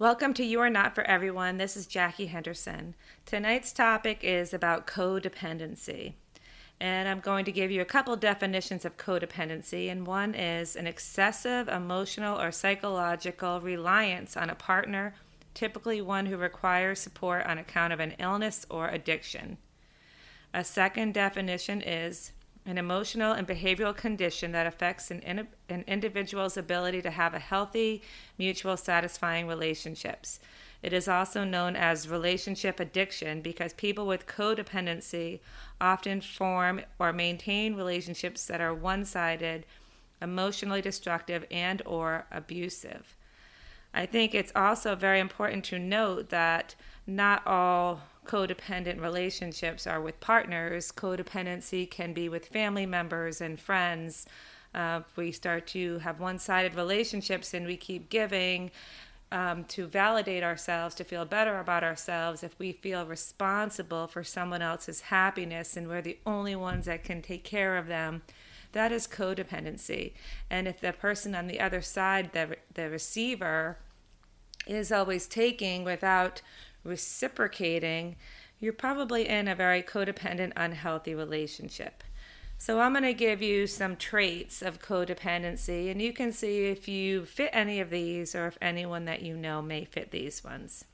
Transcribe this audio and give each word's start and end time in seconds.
Welcome 0.00 0.34
to 0.34 0.44
You 0.44 0.58
Are 0.58 0.70
Not 0.70 0.96
for 0.96 1.04
Everyone. 1.04 1.56
This 1.56 1.76
is 1.76 1.86
Jackie 1.86 2.26
Henderson. 2.26 2.96
Tonight's 3.26 3.72
topic 3.72 4.24
is 4.24 4.52
about 4.52 4.88
codependency. 4.88 6.14
And 6.80 7.08
I'm 7.08 7.20
going 7.20 7.44
to 7.44 7.52
give 7.52 7.70
you 7.70 7.80
a 7.80 7.84
couple 7.84 8.16
definitions 8.16 8.84
of 8.84 8.96
codependency. 8.96 9.88
And 9.88 10.04
one 10.04 10.34
is 10.34 10.74
an 10.74 10.88
excessive 10.88 11.68
emotional 11.68 12.40
or 12.40 12.50
psychological 12.50 13.60
reliance 13.60 14.36
on 14.36 14.50
a 14.50 14.56
partner, 14.56 15.14
typically 15.54 16.02
one 16.02 16.26
who 16.26 16.38
requires 16.38 16.98
support 16.98 17.46
on 17.46 17.58
account 17.58 17.92
of 17.92 18.00
an 18.00 18.16
illness 18.18 18.66
or 18.68 18.88
addiction. 18.88 19.58
A 20.52 20.64
second 20.64 21.14
definition 21.14 21.80
is 21.80 22.32
an 22.66 22.78
emotional 22.78 23.32
and 23.32 23.46
behavioral 23.46 23.96
condition 23.96 24.52
that 24.52 24.66
affects 24.66 25.10
an, 25.10 25.20
in, 25.20 25.46
an 25.68 25.84
individual's 25.86 26.56
ability 26.56 27.02
to 27.02 27.10
have 27.10 27.34
a 27.34 27.38
healthy, 27.38 28.02
mutual, 28.38 28.76
satisfying 28.76 29.46
relationships. 29.46 30.40
It 30.82 30.92
is 30.92 31.08
also 31.08 31.44
known 31.44 31.76
as 31.76 32.08
relationship 32.08 32.78
addiction 32.78 33.40
because 33.40 33.72
people 33.72 34.06
with 34.06 34.26
codependency 34.26 35.40
often 35.80 36.20
form 36.20 36.82
or 36.98 37.12
maintain 37.12 37.74
relationships 37.74 38.46
that 38.46 38.60
are 38.60 38.74
one-sided, 38.74 39.64
emotionally 40.20 40.82
destructive 40.82 41.46
and 41.50 41.82
or 41.86 42.26
abusive. 42.30 43.16
I 43.94 44.06
think 44.06 44.34
it's 44.34 44.52
also 44.54 44.94
very 44.94 45.20
important 45.20 45.64
to 45.66 45.78
note 45.78 46.30
that 46.30 46.74
not 47.06 47.46
all 47.46 48.00
codependent 48.24 49.00
relationships 49.00 49.86
are 49.86 50.00
with 50.00 50.18
partners. 50.20 50.92
Codependency 50.92 51.90
can 51.90 52.12
be 52.12 52.28
with 52.28 52.46
family 52.46 52.86
members 52.86 53.40
and 53.40 53.58
friends. 53.58 54.26
Uh, 54.74 55.02
we 55.16 55.30
start 55.30 55.66
to 55.68 55.98
have 55.98 56.20
one 56.20 56.38
sided 56.38 56.74
relationships 56.74 57.54
and 57.54 57.66
we 57.66 57.76
keep 57.76 58.08
giving 58.08 58.70
um, 59.30 59.64
to 59.64 59.86
validate 59.86 60.42
ourselves, 60.42 60.94
to 60.94 61.04
feel 61.04 61.24
better 61.24 61.58
about 61.58 61.82
ourselves, 61.82 62.42
if 62.42 62.56
we 62.58 62.72
feel 62.72 63.04
responsible 63.04 64.06
for 64.06 64.22
someone 64.22 64.62
else's 64.62 65.00
happiness 65.02 65.76
and 65.76 65.88
we're 65.88 66.02
the 66.02 66.18
only 66.24 66.54
ones 66.54 66.86
that 66.86 67.02
can 67.02 67.20
take 67.20 67.42
care 67.42 67.76
of 67.76 67.88
them, 67.88 68.22
that 68.72 68.92
is 68.92 69.08
codependency. 69.08 70.12
And 70.50 70.68
if 70.68 70.80
the 70.80 70.92
person 70.92 71.34
on 71.34 71.48
the 71.48 71.60
other 71.60 71.80
side, 71.80 72.32
the, 72.32 72.56
the 72.74 72.88
receiver, 72.90 73.78
is 74.66 74.92
always 74.92 75.26
taking 75.26 75.84
without 75.84 76.40
reciprocating, 76.84 78.16
you're 78.60 78.72
probably 78.72 79.28
in 79.28 79.48
a 79.48 79.54
very 79.54 79.82
codependent, 79.82 80.52
unhealthy 80.56 81.14
relationship. 81.14 82.04
So, 82.56 82.80
I'm 82.80 82.92
going 82.92 83.02
to 83.02 83.12
give 83.12 83.42
you 83.42 83.66
some 83.66 83.96
traits 83.96 84.62
of 84.62 84.80
codependency, 84.80 85.90
and 85.90 86.00
you 86.00 86.12
can 86.12 86.32
see 86.32 86.66
if 86.66 86.86
you 86.86 87.24
fit 87.24 87.50
any 87.52 87.80
of 87.80 87.90
these 87.90 88.34
or 88.34 88.46
if 88.46 88.56
anyone 88.62 89.04
that 89.06 89.22
you 89.22 89.36
know 89.36 89.60
may 89.60 89.84
fit 89.84 90.12
these 90.12 90.44
ones. 90.44 90.84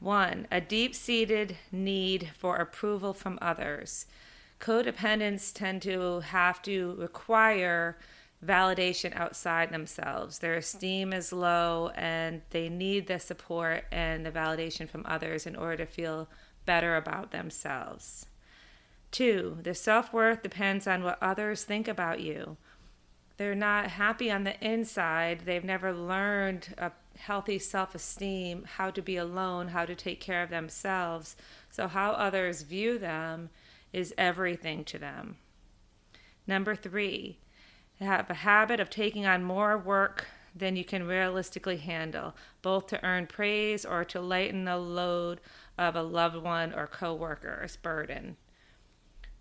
One, 0.00 0.48
a 0.50 0.60
deep 0.60 0.96
seated 0.96 1.56
need 1.70 2.30
for 2.36 2.56
approval 2.56 3.12
from 3.12 3.38
others. 3.40 4.06
Codependents 4.58 5.52
tend 5.52 5.82
to 5.82 6.20
have 6.20 6.60
to 6.62 6.96
require 6.98 7.96
validation 8.44 9.14
outside 9.14 9.70
themselves. 9.70 10.38
Their 10.38 10.56
esteem 10.56 11.12
is 11.12 11.32
low 11.32 11.90
and 11.94 12.42
they 12.50 12.68
need 12.68 13.06
the 13.06 13.18
support 13.18 13.84
and 13.92 14.26
the 14.26 14.32
validation 14.32 14.88
from 14.88 15.04
others 15.06 15.46
in 15.46 15.54
order 15.54 15.84
to 15.84 15.86
feel 15.86 16.28
better 16.66 16.96
about 16.96 17.30
themselves. 17.30 18.26
Two, 19.10 19.58
their 19.62 19.74
self 19.74 20.12
worth 20.12 20.42
depends 20.42 20.86
on 20.86 21.04
what 21.04 21.18
others 21.22 21.64
think 21.64 21.86
about 21.86 22.20
you. 22.20 22.56
They're 23.36 23.54
not 23.54 23.88
happy 23.88 24.30
on 24.30 24.44
the 24.44 24.58
inside. 24.64 25.42
They've 25.44 25.64
never 25.64 25.92
learned 25.92 26.74
a 26.78 26.92
healthy 27.18 27.58
self 27.58 27.94
esteem, 27.94 28.64
how 28.76 28.90
to 28.90 29.02
be 29.02 29.16
alone, 29.16 29.68
how 29.68 29.84
to 29.84 29.94
take 29.94 30.20
care 30.20 30.42
of 30.42 30.50
themselves. 30.50 31.36
So, 31.70 31.88
how 31.88 32.12
others 32.12 32.62
view 32.62 32.98
them 32.98 33.50
is 33.92 34.14
everything 34.16 34.84
to 34.84 34.98
them. 34.98 35.36
Number 36.46 36.74
three, 36.74 37.38
have 38.02 38.30
a 38.30 38.34
habit 38.34 38.80
of 38.80 38.90
taking 38.90 39.26
on 39.26 39.42
more 39.42 39.78
work 39.78 40.26
than 40.54 40.76
you 40.76 40.84
can 40.84 41.06
realistically 41.06 41.78
handle, 41.78 42.34
both 42.60 42.86
to 42.88 43.04
earn 43.04 43.26
praise 43.26 43.84
or 43.84 44.04
to 44.04 44.20
lighten 44.20 44.64
the 44.64 44.76
load 44.76 45.40
of 45.78 45.96
a 45.96 46.02
loved 46.02 46.36
one 46.36 46.74
or 46.74 46.86
coworker's 46.86 47.76
burden. 47.76 48.36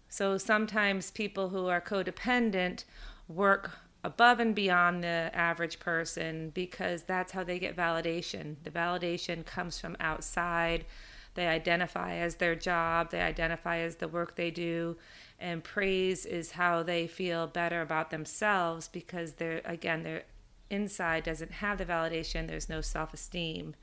So 0.07 0.37
sometimes 0.37 1.11
people 1.11 1.49
who 1.49 1.67
are 1.67 1.81
codependent 1.81 2.83
work 3.27 3.71
above 4.03 4.39
and 4.39 4.55
beyond 4.55 5.03
the 5.03 5.31
average 5.33 5.79
person 5.79 6.49
because 6.53 7.03
that's 7.03 7.31
how 7.31 7.43
they 7.43 7.59
get 7.59 7.77
validation. 7.77 8.55
The 8.63 8.71
validation 8.71 9.45
comes 9.45 9.79
from 9.79 9.95
outside. 9.99 10.85
They 11.33 11.47
identify 11.47 12.15
as 12.15 12.35
their 12.35 12.55
job, 12.55 13.11
they 13.11 13.21
identify 13.21 13.77
as 13.77 13.95
the 13.95 14.07
work 14.07 14.35
they 14.35 14.51
do, 14.51 14.97
and 15.41 15.63
praise 15.63 16.25
is 16.25 16.51
how 16.51 16.83
they 16.83 17.07
feel 17.07 17.47
better 17.47 17.81
about 17.81 18.11
themselves 18.11 18.87
because 18.87 19.33
they're 19.33 19.61
again 19.65 20.03
their 20.03 20.23
inside 20.69 21.23
doesn't 21.23 21.51
have 21.51 21.77
the 21.77 21.85
validation. 21.85 22.47
There's 22.47 22.69
no 22.69 22.81
self-esteem. 22.81 23.75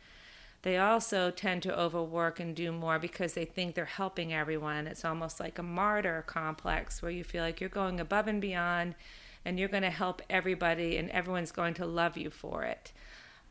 They 0.62 0.78
also 0.78 1.30
tend 1.30 1.62
to 1.64 1.78
overwork 1.78 2.40
and 2.40 2.56
do 2.56 2.72
more 2.72 2.98
because 2.98 3.34
they 3.34 3.44
think 3.44 3.74
they're 3.74 3.84
helping 3.84 4.32
everyone. 4.32 4.86
It's 4.86 5.04
almost 5.04 5.38
like 5.38 5.58
a 5.58 5.62
martyr 5.62 6.24
complex 6.26 7.00
where 7.00 7.12
you 7.12 7.22
feel 7.22 7.44
like 7.44 7.60
you're 7.60 7.68
going 7.68 8.00
above 8.00 8.26
and 8.26 8.40
beyond 8.40 8.94
and 9.44 9.58
you're 9.58 9.68
going 9.68 9.84
to 9.84 9.90
help 9.90 10.20
everybody 10.28 10.96
and 10.96 11.10
everyone's 11.10 11.52
going 11.52 11.74
to 11.74 11.86
love 11.86 12.16
you 12.16 12.30
for 12.30 12.64
it 12.64 12.92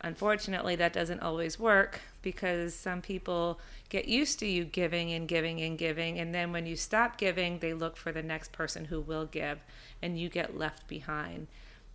Unfortunately, 0.02 0.76
that 0.76 0.94
doesn't 0.94 1.22
always 1.22 1.60
work 1.60 2.02
because 2.22 2.76
some 2.76 3.02
people 3.02 3.60
get 3.90 4.08
used 4.08 4.38
to 4.40 4.46
you 4.46 4.64
giving 4.64 5.12
and 5.12 5.28
giving 5.28 5.60
and 5.62 5.78
giving, 5.78 6.20
and 6.20 6.36
then 6.36 6.52
when 6.52 6.66
you 6.68 6.76
stop 6.76 7.18
giving, 7.18 7.60
they 7.60 7.74
look 7.74 7.98
for 7.98 8.12
the 8.12 8.22
next 8.22 8.52
person 8.52 8.86
who 8.86 9.02
will 9.02 9.26
give, 9.26 9.60
and 10.02 10.20
you 10.20 10.30
get 10.30 10.58
left 10.58 10.88
behind. 10.88 11.48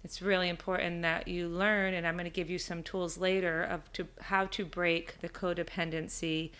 It's 0.04 0.20
really 0.20 0.48
important 0.48 1.02
that 1.02 1.28
you 1.28 1.46
learn, 1.46 1.94
and 1.94 2.04
I'm 2.04 2.14
going 2.14 2.24
to 2.24 2.30
give 2.30 2.50
you 2.50 2.58
some 2.58 2.82
tools 2.82 3.18
later 3.18 3.62
of 3.62 3.92
to, 3.92 4.08
how 4.22 4.46
to 4.46 4.64
break 4.64 5.20
the 5.20 5.28
codependency 5.28 6.50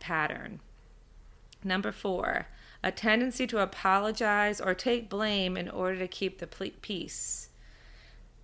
pattern. 0.00 0.60
Number 1.62 1.92
four, 1.92 2.46
a 2.82 2.90
tendency 2.92 3.46
to 3.48 3.58
apologize 3.58 4.58
or 4.60 4.74
take 4.74 5.10
blame 5.10 5.56
in 5.56 5.68
order 5.68 5.98
to 5.98 6.08
keep 6.08 6.38
the 6.38 6.46
peace. 6.46 7.47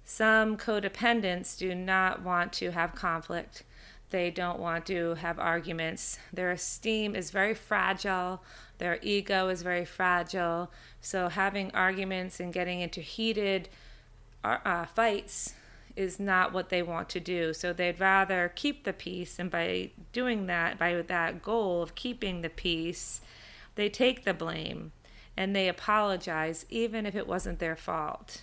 Some 0.05 0.59
codependents 0.59 1.57
do 1.57 1.75
not 1.75 2.23
want 2.23 2.53
to 2.55 2.73
have 2.73 2.95
conflict. 2.95 3.65
They 4.11 4.31
don't 4.31 4.61
want 4.61 4.87
to 4.87 5.15
have 5.15 5.39
arguments. 5.39 6.19
Their 6.33 6.53
esteem 6.53 7.17
is 7.17 7.31
very 7.31 7.55
fragile. 7.55 8.43
Their 8.79 8.99
ego 9.03 9.49
is 9.49 9.63
very 9.63 9.85
fragile. 9.85 10.71
So, 11.01 11.29
having 11.29 11.75
arguments 11.75 12.39
and 12.39 12.53
getting 12.53 12.81
into 12.81 13.01
heated 13.01 13.69
uh, 14.45 14.59
uh 14.65 14.85
fights 14.85 15.55
is 15.97 16.21
not 16.21 16.53
what 16.53 16.69
they 16.69 16.83
want 16.83 17.09
to 17.11 17.21
do. 17.21 17.55
So, 17.55 17.73
they'd 17.73 17.99
rather 17.99 18.53
keep 18.55 18.85
the 18.85 18.93
peace. 18.93 19.39
And 19.39 19.51
by 19.51 19.91
doing 20.13 20.47
that, 20.47 20.79
by 20.79 21.01
that 21.01 21.43
goal 21.43 21.83
of 21.83 21.95
keeping 21.95 22.43
the 22.43 22.51
peace, 22.51 23.21
they 23.75 23.89
take 23.89 24.25
the 24.25 24.35
blame 24.35 24.93
and 25.37 25.57
they 25.57 25.67
apologize, 25.67 26.67
even 26.69 27.07
if 27.07 27.17
it 27.17 27.27
wasn't 27.27 27.59
their 27.59 27.75
fault. 27.75 28.43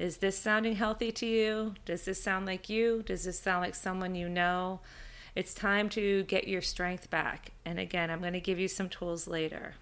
Is 0.00 0.16
this 0.16 0.38
sounding 0.38 0.76
healthy 0.76 1.12
to 1.12 1.26
you? 1.26 1.74
Does 1.84 2.06
this 2.06 2.22
sound 2.22 2.46
like 2.46 2.70
you? 2.70 3.02
Does 3.04 3.24
this 3.24 3.38
sound 3.38 3.60
like 3.60 3.74
someone 3.74 4.14
you 4.14 4.30
know? 4.30 4.80
It's 5.34 5.52
time 5.52 5.90
to 5.90 6.22
get 6.22 6.48
your 6.48 6.62
strength 6.62 7.10
back. 7.10 7.50
And 7.66 7.78
again, 7.78 8.10
I'm 8.10 8.22
going 8.22 8.32
to 8.32 8.40
give 8.40 8.58
you 8.58 8.66
some 8.66 8.88
tools 8.88 9.28
later. 9.28 9.74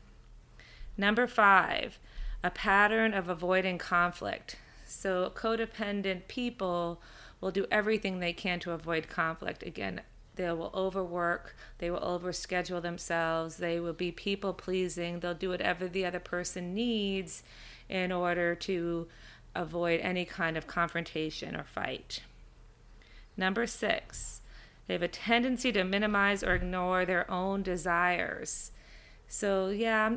Number 0.97 1.29
five, 1.29 2.01
a 2.43 2.51
pattern 2.51 3.15
of 3.15 3.29
avoiding 3.29 3.79
conflict. 3.79 4.57
So, 4.85 5.31
codependent 5.37 6.27
people 6.27 7.01
will 7.41 7.53
do 7.53 7.67
everything 7.71 8.19
they 8.19 8.33
can 8.33 8.59
to 8.61 8.73
avoid 8.73 9.09
conflict. 9.09 9.63
Again, 9.63 10.01
they 10.35 10.51
will 10.51 10.73
overwork, 10.75 11.55
they 11.79 11.93
will 11.93 12.01
overschedule 12.01 12.83
themselves, 12.83 13.59
they 13.59 13.79
will 13.79 13.93
be 13.93 14.11
people 14.11 14.53
pleasing, 14.53 15.21
they'll 15.21 15.35
do 15.35 15.51
whatever 15.51 15.87
the 15.87 16.05
other 16.05 16.21
person 16.21 16.75
needs 16.75 17.45
in 17.89 18.13
order 18.13 18.55
to 18.55 19.09
avoid 19.55 20.01
any 20.01 20.25
kind 20.25 20.57
of 20.57 20.67
confrontation 20.67 21.57
or 21.57 21.65
fight. 21.65 22.23
Number 23.37 23.67
six, 23.67 24.41
they 24.87 24.95
have 24.95 25.03
a 25.03 25.09
tendency 25.09 25.71
to 25.73 25.85
minimize 25.85 26.43
or 26.43 26.55
ignore 26.55 27.05
their 27.05 27.31
own 27.31 27.63
desires. 27.63 28.73
So, 29.29 29.69
yeah, 29.69 30.17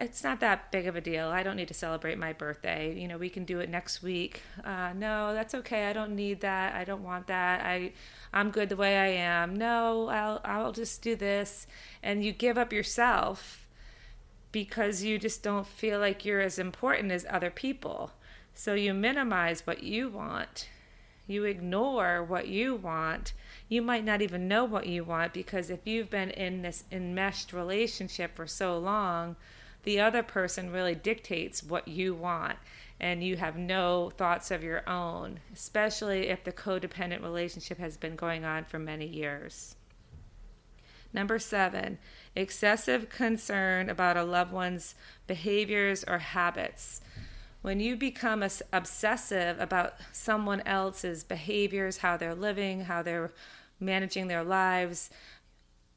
it's 0.00 0.24
not 0.24 0.40
that 0.40 0.72
big 0.72 0.86
of 0.86 0.96
a 0.96 1.00
deal. 1.00 1.28
I 1.28 1.42
don't 1.42 1.56
need 1.56 1.68
to 1.68 1.74
celebrate 1.74 2.18
my 2.18 2.32
birthday. 2.32 2.98
You 2.98 3.06
know, 3.06 3.18
we 3.18 3.28
can 3.28 3.44
do 3.44 3.60
it 3.60 3.68
next 3.68 4.02
week. 4.02 4.42
Uh, 4.64 4.92
no, 4.94 5.34
that's 5.34 5.54
okay. 5.54 5.86
I 5.88 5.92
don't 5.92 6.16
need 6.16 6.40
that. 6.40 6.74
I 6.74 6.84
don't 6.84 7.02
want 7.02 7.26
that. 7.26 7.60
I, 7.64 7.92
I'm 8.32 8.50
good 8.50 8.70
the 8.70 8.76
way 8.76 8.98
I 8.98 9.08
am. 9.08 9.54
No, 9.54 10.08
I'll, 10.08 10.40
I'll 10.42 10.72
just 10.72 11.02
do 11.02 11.16
this. 11.16 11.66
And 12.02 12.24
you 12.24 12.32
give 12.32 12.56
up 12.56 12.72
yourself 12.72 13.68
because 14.52 15.04
you 15.04 15.18
just 15.18 15.42
don't 15.42 15.66
feel 15.66 16.00
like 16.00 16.24
you're 16.24 16.40
as 16.40 16.58
important 16.58 17.12
as 17.12 17.26
other 17.28 17.50
people. 17.50 18.12
So 18.54 18.74
you 18.74 18.94
minimize 18.94 19.66
what 19.66 19.82
you 19.82 20.08
want. 20.08 20.68
You 21.26 21.44
ignore 21.44 22.24
what 22.24 22.48
you 22.48 22.74
want. 22.74 23.32
You 23.68 23.82
might 23.82 24.04
not 24.04 24.20
even 24.20 24.48
know 24.48 24.64
what 24.64 24.86
you 24.86 25.04
want 25.04 25.32
because 25.32 25.70
if 25.70 25.86
you've 25.86 26.10
been 26.10 26.30
in 26.30 26.62
this 26.62 26.84
enmeshed 26.90 27.52
relationship 27.52 28.34
for 28.34 28.46
so 28.46 28.76
long, 28.78 29.36
the 29.84 30.00
other 30.00 30.22
person 30.22 30.72
really 30.72 30.94
dictates 30.94 31.62
what 31.62 31.88
you 31.88 32.14
want 32.14 32.58
and 33.00 33.24
you 33.24 33.36
have 33.36 33.56
no 33.56 34.10
thoughts 34.10 34.50
of 34.50 34.62
your 34.62 34.86
own, 34.88 35.40
especially 35.54 36.28
if 36.28 36.44
the 36.44 36.52
codependent 36.52 37.22
relationship 37.22 37.78
has 37.78 37.96
been 37.96 38.14
going 38.14 38.44
on 38.44 38.64
for 38.64 38.78
many 38.78 39.06
years. 39.06 39.76
Number 41.12 41.38
seven, 41.38 41.98
excessive 42.36 43.08
concern 43.08 43.88
about 43.88 44.16
a 44.16 44.22
loved 44.22 44.52
one's 44.52 44.94
behaviors 45.26 46.04
or 46.04 46.18
habits. 46.18 47.00
When 47.62 47.78
you 47.78 47.96
become 47.96 48.42
obsessive 48.72 49.60
about 49.60 49.94
someone 50.12 50.62
else's 50.62 51.24
behaviors, 51.24 51.98
how 51.98 52.16
they're 52.16 52.34
living, 52.34 52.82
how 52.82 53.02
they're 53.02 53.32
managing 53.78 54.28
their 54.28 54.42
lives, 54.42 55.10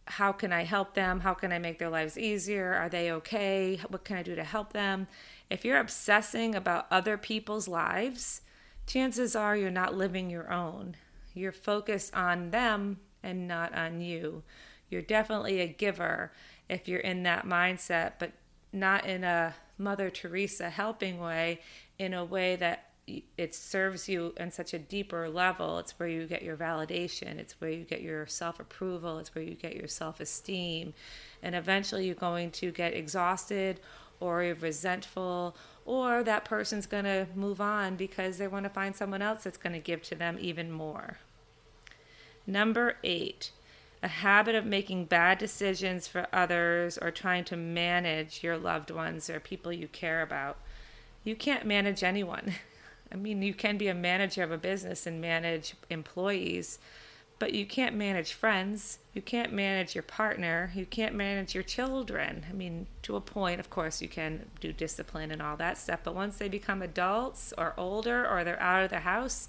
how 0.05 0.33
can 0.33 0.51
I 0.51 0.63
help 0.63 0.93
them? 0.93 1.21
How 1.21 1.33
can 1.33 1.53
I 1.53 1.59
make 1.59 1.79
their 1.79 1.89
lives 1.89 2.17
easier? 2.17 2.73
Are 2.73 2.89
they 2.89 3.11
okay? 3.11 3.79
What 3.87 4.03
can 4.03 4.17
I 4.17 4.23
do 4.23 4.35
to 4.35 4.43
help 4.43 4.73
them? 4.73 5.07
If 5.49 5.63
you're 5.63 5.79
obsessing 5.79 6.53
about 6.55 6.87
other 6.91 7.17
people's 7.17 7.69
lives, 7.69 8.41
chances 8.85 9.35
are 9.35 9.55
you're 9.55 9.71
not 9.71 9.95
living 9.95 10.29
your 10.29 10.51
own. 10.51 10.97
You're 11.33 11.53
focused 11.53 12.13
on 12.13 12.51
them 12.51 12.99
and 13.23 13.47
not 13.47 13.73
on 13.73 14.01
you. 14.01 14.43
You're 14.89 15.01
definitely 15.01 15.61
a 15.61 15.67
giver 15.67 16.33
if 16.67 16.89
you're 16.89 16.99
in 16.99 17.23
that 17.23 17.45
mindset, 17.45 18.13
but 18.19 18.33
not 18.73 19.05
in 19.05 19.23
a 19.23 19.55
Mother 19.77 20.09
Teresa 20.09 20.69
helping 20.69 21.19
way, 21.19 21.61
in 21.99 22.13
a 22.13 22.25
way 22.25 22.55
that 22.55 22.89
it 23.37 23.53
serves 23.53 24.07
you 24.07 24.33
in 24.37 24.49
such 24.49 24.73
a 24.73 24.79
deeper 24.79 25.29
level. 25.29 25.77
It's 25.79 25.99
where 25.99 26.07
you 26.07 26.25
get 26.25 26.41
your 26.41 26.55
validation, 26.55 27.37
it's 27.37 27.59
where 27.59 27.69
you 27.69 27.83
get 27.83 28.01
your 28.01 28.25
self 28.27 28.59
approval, 28.59 29.19
it's 29.19 29.35
where 29.35 29.43
you 29.43 29.55
get 29.55 29.75
your 29.75 29.87
self 29.87 30.19
esteem. 30.19 30.93
And 31.41 31.55
eventually 31.55 32.05
you're 32.05 32.15
going 32.15 32.51
to 32.51 32.71
get 32.71 32.93
exhausted 32.93 33.79
or 34.19 34.41
you're 34.41 34.55
resentful, 34.55 35.55
or 35.85 36.23
that 36.23 36.45
person's 36.45 36.85
going 36.85 37.03
to 37.03 37.27
move 37.35 37.59
on 37.59 37.97
because 37.97 38.37
they 38.37 38.47
want 38.47 38.63
to 38.63 38.69
find 38.69 38.95
someone 38.95 39.21
else 39.21 39.43
that's 39.43 39.57
going 39.57 39.73
to 39.73 39.79
give 39.79 40.01
to 40.01 40.15
them 40.15 40.37
even 40.39 40.71
more. 40.71 41.17
Number 42.47 42.95
eight, 43.03 43.51
a 44.03 44.07
habit 44.09 44.53
of 44.53 44.65
making 44.65 45.05
bad 45.05 45.37
decisions 45.37 46.09
for 46.09 46.27
others 46.33 46.97
or 46.97 47.09
trying 47.09 47.45
to 47.45 47.55
manage 47.55 48.43
your 48.43 48.57
loved 48.57 48.91
ones 48.91 49.29
or 49.29 49.39
people 49.39 49.71
you 49.71 49.87
care 49.87 50.21
about. 50.21 50.57
You 51.23 51.37
can't 51.37 51.65
manage 51.65 52.03
anyone. 52.03 52.53
I 53.11 53.15
mean, 53.15 53.41
you 53.41 53.53
can 53.53 53.77
be 53.77 53.87
a 53.87 53.93
manager 53.93 54.43
of 54.43 54.51
a 54.51 54.57
business 54.57 55.07
and 55.07 55.21
manage 55.21 55.75
employees, 55.89 56.79
but 57.39 57.53
you 57.53 57.65
can't 57.65 57.95
manage 57.95 58.33
friends. 58.33 58.99
You 59.13 59.21
can't 59.21 59.53
manage 59.53 59.95
your 59.95 60.03
partner. 60.03 60.71
You 60.75 60.85
can't 60.85 61.15
manage 61.15 61.53
your 61.53 61.63
children. 61.63 62.45
I 62.49 62.53
mean, 62.53 62.87
to 63.03 63.15
a 63.15 63.21
point, 63.21 63.61
of 63.61 63.69
course, 63.69 64.01
you 64.01 64.09
can 64.09 64.47
do 64.59 64.73
discipline 64.73 65.31
and 65.31 65.41
all 65.41 65.55
that 65.57 65.77
stuff, 65.77 66.01
but 66.03 66.15
once 66.15 66.37
they 66.37 66.49
become 66.49 66.81
adults 66.81 67.53
or 67.57 67.73
older 67.77 68.27
or 68.27 68.43
they're 68.43 68.61
out 68.61 68.83
of 68.83 68.89
the 68.89 68.99
house, 68.99 69.47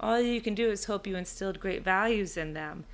all 0.00 0.18
you 0.18 0.40
can 0.40 0.54
do 0.54 0.70
is 0.70 0.86
hope 0.86 1.06
you 1.06 1.16
instilled 1.16 1.60
great 1.60 1.84
values 1.84 2.38
in 2.38 2.54
them. 2.54 2.84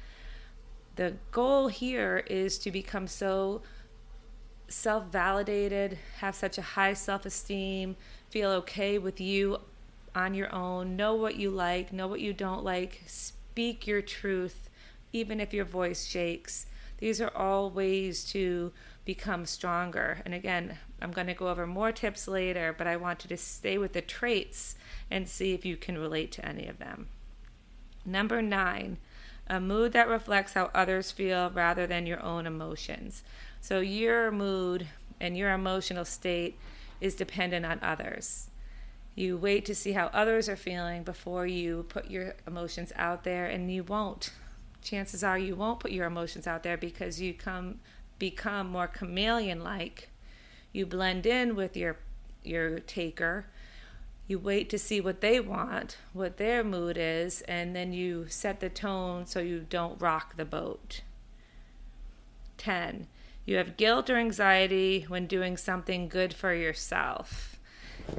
The 0.99 1.15
goal 1.31 1.69
here 1.69 2.25
is 2.27 2.59
to 2.59 2.73
become 2.73 3.06
so 3.06 3.62
self 4.67 5.12
validated, 5.12 5.97
have 6.19 6.35
such 6.35 6.59
a 6.59 6.62
high 6.62 6.95
self 6.95 7.25
esteem, 7.25 7.95
feel 8.31 8.50
okay 8.62 8.99
with 8.99 9.21
you 9.21 9.59
on 10.17 10.35
your 10.35 10.53
own, 10.53 10.97
know 10.97 11.15
what 11.15 11.37
you 11.37 11.50
like, 11.50 11.93
know 11.93 12.09
what 12.09 12.19
you 12.19 12.33
don't 12.33 12.65
like, 12.65 13.03
speak 13.06 13.87
your 13.87 14.03
truth, 14.03 14.69
even 15.12 15.39
if 15.39 15.55
your 15.55 15.65
voice 15.65 16.05
shakes. 16.05 16.67
These 16.97 17.21
are 17.21 17.31
all 17.33 17.71
ways 17.71 18.25
to 18.33 18.73
become 19.05 19.47
stronger. 19.47 20.21
And 20.25 20.35
again, 20.35 20.79
I'm 21.00 21.12
going 21.12 21.29
to 21.29 21.35
go 21.35 21.47
over 21.47 21.65
more 21.65 21.93
tips 21.93 22.27
later, 22.27 22.75
but 22.77 22.89
I 22.89 22.97
want 22.97 23.23
you 23.23 23.29
to 23.29 23.37
stay 23.37 23.79
with 23.79 23.93
the 23.93 24.03
traits 24.03 24.75
and 25.12 25.29
see 25.29 25.55
if 25.55 25.65
you 25.65 25.77
can 25.77 25.97
relate 25.97 26.33
to 26.33 26.45
any 26.45 26.67
of 26.67 26.81
them. 26.81 27.06
Number 28.05 28.43
nine, 28.43 28.99
a 29.49 29.61
mood 29.61 29.93
that 29.93 30.09
reflects 30.09 30.53
how 30.53 30.71
others 30.75 31.11
feel 31.11 31.50
rather 31.50 31.87
than 31.87 32.06
your 32.06 32.23
own 32.23 32.47
emotions. 32.47 33.23
So, 33.61 33.81
your 33.81 34.31
mood 34.31 34.89
and 35.21 35.37
your 35.37 35.53
emotional 35.53 36.05
state 36.05 36.59
is 37.00 37.15
dependent 37.15 37.67
on 37.67 37.81
others. 37.83 38.50
You 39.15 39.37
wait 39.37 39.65
to 39.65 39.75
see 39.75 39.93
how 39.93 40.06
others 40.12 40.49
are 40.49 40.56
feeling 40.56 41.03
before 41.03 41.47
you 41.47 41.87
put 41.89 42.11
your 42.11 42.35
emotions 42.47 42.93
out 42.95 43.25
there, 43.25 43.47
and 43.47 43.73
you 43.73 43.83
won't. 43.83 44.31
Chances 44.83 45.25
are 45.25 45.39
you 45.39 45.56
won't 45.56 45.81
put 45.81 45.91
your 45.91 46.06
emotions 46.06 46.47
out 46.47 46.62
there 46.62 46.77
because 46.77 47.21
you 47.21 47.35
come 47.35 47.81
become 48.19 48.69
more 48.69 48.87
chameleon 48.87 49.62
like. 49.65 50.11
You 50.73 50.87
blend 50.87 51.27
in 51.27 51.56
with 51.56 51.77
your 51.77 51.97
your 52.45 52.79
taker. 52.81 53.47
You 54.28 54.38
wait 54.38 54.70
to 54.70 54.78
see 54.78 55.00
what 55.00 55.20
they 55.20 55.40
want, 55.40 55.96
what 56.12 56.36
their 56.36 56.62
mood 56.62 56.96
is, 56.98 57.40
and 57.42 57.75
then 57.75 57.92
you 57.92 58.26
set 58.28 58.60
the 58.60 58.69
tone 58.69 59.26
so 59.26 59.40
you 59.40 59.66
don't 59.69 60.00
rock 60.00 60.36
the 60.36 60.44
boat. 60.44 61.00
10. 62.58 63.08
You 63.46 63.56
have 63.56 63.76
guilt 63.76 64.10
or 64.10 64.16
anxiety 64.16 65.06
when 65.08 65.26
doing 65.26 65.56
something 65.56 66.08
good 66.08 66.34
for 66.34 66.52
yourself. 66.52 67.58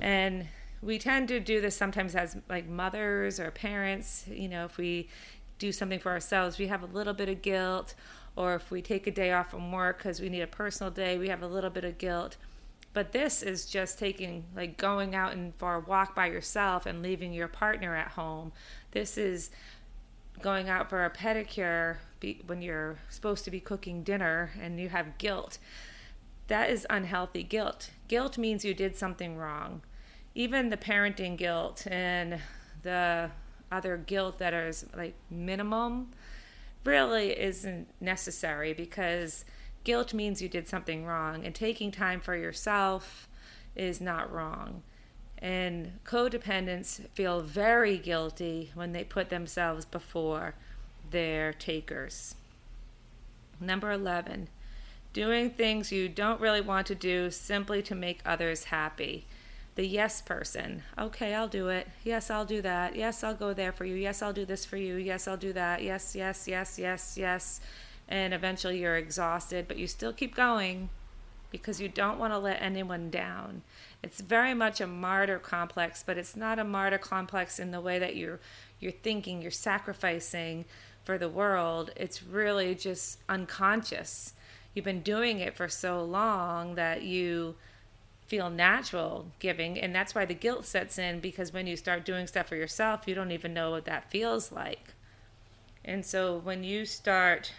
And 0.01 0.47
we 0.81 0.97
tend 0.97 1.27
to 1.27 1.39
do 1.39 1.61
this 1.61 1.75
sometimes 1.75 2.15
as 2.15 2.37
like 2.47 2.67
mothers 2.67 3.39
or 3.39 3.51
parents 3.51 4.25
you 4.27 4.47
know 4.47 4.65
if 4.65 4.77
we 4.77 5.09
do 5.57 5.71
something 5.71 5.99
for 5.99 6.11
ourselves 6.11 6.57
we 6.57 6.67
have 6.67 6.83
a 6.83 6.85
little 6.87 7.13
bit 7.13 7.29
of 7.29 7.41
guilt 7.41 7.95
or 8.35 8.55
if 8.55 8.71
we 8.71 8.81
take 8.81 9.07
a 9.07 9.11
day 9.11 9.31
off 9.31 9.51
from 9.51 9.71
work 9.71 9.97
because 9.97 10.21
we 10.21 10.29
need 10.29 10.41
a 10.41 10.47
personal 10.47 10.91
day 10.91 11.17
we 11.17 11.27
have 11.29 11.41
a 11.41 11.47
little 11.47 11.69
bit 11.69 11.83
of 11.83 11.97
guilt 11.97 12.37
but 12.99 13.13
this 13.13 13.41
is 13.41 13.65
just 13.65 13.97
taking 13.97 14.43
like 14.53 14.75
going 14.75 15.15
out 15.15 15.31
and 15.31 15.53
for 15.55 15.75
a 15.75 15.79
walk 15.79 16.13
by 16.13 16.25
yourself 16.25 16.85
and 16.85 17.01
leaving 17.01 17.31
your 17.31 17.47
partner 17.47 17.95
at 17.95 18.09
home. 18.09 18.51
This 18.91 19.17
is 19.17 19.51
going 20.41 20.67
out 20.67 20.89
for 20.89 21.05
a 21.05 21.09
pedicure 21.09 21.95
when 22.45 22.61
you're 22.61 22.97
supposed 23.09 23.45
to 23.45 23.51
be 23.51 23.61
cooking 23.61 24.03
dinner 24.03 24.51
and 24.61 24.81
you 24.81 24.89
have 24.89 25.17
guilt. 25.17 25.59
That 26.49 26.69
is 26.69 26.85
unhealthy 26.89 27.41
guilt. 27.41 27.91
Guilt 28.09 28.37
means 28.37 28.65
you 28.65 28.73
did 28.73 28.97
something 28.97 29.37
wrong. 29.37 29.81
Even 30.35 30.67
the 30.67 30.75
parenting 30.75 31.37
guilt 31.37 31.87
and 31.89 32.41
the 32.83 33.31
other 33.71 33.95
guilt 33.95 34.39
that 34.39 34.53
is 34.53 34.85
like 34.93 35.15
minimum 35.29 36.09
really 36.83 37.29
isn't 37.39 37.87
necessary 38.01 38.73
because 38.73 39.45
guilt 39.83 40.13
means 40.13 40.41
you 40.41 40.49
did 40.49 40.67
something 40.67 41.05
wrong 41.05 41.45
and 41.45 41.55
taking 41.55 41.91
time 41.91 42.19
for 42.19 42.35
yourself 42.35 43.27
is 43.75 44.01
not 44.01 44.31
wrong 44.31 44.83
and 45.37 45.99
codependents 46.03 47.07
feel 47.11 47.41
very 47.41 47.97
guilty 47.97 48.71
when 48.73 48.91
they 48.91 49.03
put 49.03 49.29
themselves 49.29 49.85
before 49.85 50.53
their 51.11 51.53
takers 51.53 52.35
number 53.59 53.91
11 53.91 54.49
doing 55.13 55.49
things 55.49 55.91
you 55.91 56.09
don't 56.09 56.41
really 56.41 56.61
want 56.61 56.85
to 56.85 56.95
do 56.95 57.31
simply 57.31 57.81
to 57.81 57.95
make 57.95 58.19
others 58.25 58.65
happy 58.65 59.25
the 59.79 59.87
yes 59.87 60.21
person. 60.21 60.83
Okay, 60.97 61.33
I'll 61.33 61.47
do 61.47 61.69
it. 61.69 61.87
Yes, 62.03 62.29
I'll 62.29 62.43
do 62.43 62.61
that. 62.63 62.97
Yes, 62.97 63.23
I'll 63.23 63.33
go 63.33 63.53
there 63.53 63.71
for 63.71 63.85
you. 63.85 63.95
Yes, 63.95 64.21
I'll 64.21 64.33
do 64.33 64.43
this 64.43 64.65
for 64.65 64.75
you. 64.75 64.95
Yes, 64.95 65.25
I'll 65.25 65.37
do 65.37 65.53
that. 65.53 65.81
Yes, 65.81 66.17
yes, 66.17 66.49
yes, 66.49 66.77
yes, 66.77 67.15
yes. 67.17 67.61
And 68.09 68.33
eventually 68.33 68.81
you're 68.81 68.97
exhausted, 68.97 69.67
but 69.67 69.77
you 69.77 69.87
still 69.87 70.11
keep 70.11 70.35
going 70.35 70.89
because 71.51 71.79
you 71.79 71.87
don't 71.87 72.19
want 72.19 72.33
to 72.33 72.39
let 72.39 72.61
anyone 72.61 73.09
down. 73.09 73.61
It's 74.03 74.19
very 74.19 74.53
much 74.53 74.81
a 74.81 74.87
martyr 74.87 75.39
complex, 75.39 76.03
but 76.05 76.17
it's 76.17 76.35
not 76.35 76.59
a 76.59 76.63
martyr 76.63 76.97
complex 76.97 77.59
in 77.59 77.71
the 77.71 77.81
way 77.81 77.99
that 77.99 78.15
you're 78.15 78.39
you're 78.79 78.91
thinking 78.91 79.41
you're 79.41 79.51
sacrificing 79.51 80.65
for 81.03 81.17
the 81.17 81.29
world. 81.29 81.91
It's 81.95 82.23
really 82.23 82.75
just 82.75 83.19
unconscious. 83.27 84.33
You've 84.73 84.85
been 84.85 85.01
doing 85.01 85.39
it 85.39 85.55
for 85.55 85.67
so 85.67 86.03
long 86.03 86.75
that 86.75 87.03
you 87.03 87.55
feel 88.27 88.51
natural 88.51 89.25
giving 89.39 89.79
and 89.79 89.93
that's 89.93 90.13
why 90.13 90.23
the 90.23 90.35
guilt 90.35 90.63
sets 90.63 90.99
in 90.99 91.19
because 91.19 91.51
when 91.51 91.65
you 91.65 91.75
start 91.75 92.05
doing 92.05 92.27
stuff 92.27 92.45
for 92.45 92.55
yourself 92.55 93.07
you 93.07 93.15
don't 93.15 93.31
even 93.31 93.55
know 93.55 93.71
what 93.71 93.85
that 93.85 94.11
feels 94.11 94.51
like 94.51 94.93
and 95.83 96.05
so 96.05 96.37
when 96.37 96.63
you 96.63 96.85
start 96.85 97.51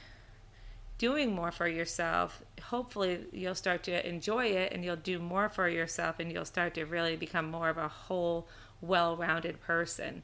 doing 1.01 1.35
more 1.35 1.51
for 1.51 1.67
yourself 1.67 2.43
hopefully 2.65 3.25
you'll 3.33 3.55
start 3.55 3.83
to 3.83 4.07
enjoy 4.07 4.45
it 4.45 4.71
and 4.71 4.85
you'll 4.85 4.97
do 4.97 5.19
more 5.19 5.49
for 5.49 5.67
yourself 5.67 6.21
and 6.21 6.31
you'll 6.31 6.45
start 6.45 6.75
to 6.75 6.85
really 6.85 7.17
become 7.17 7.51
more 7.51 7.71
of 7.71 7.79
a 7.79 7.89
whole 7.89 8.47
well-rounded 8.83 9.59
person 9.63 10.23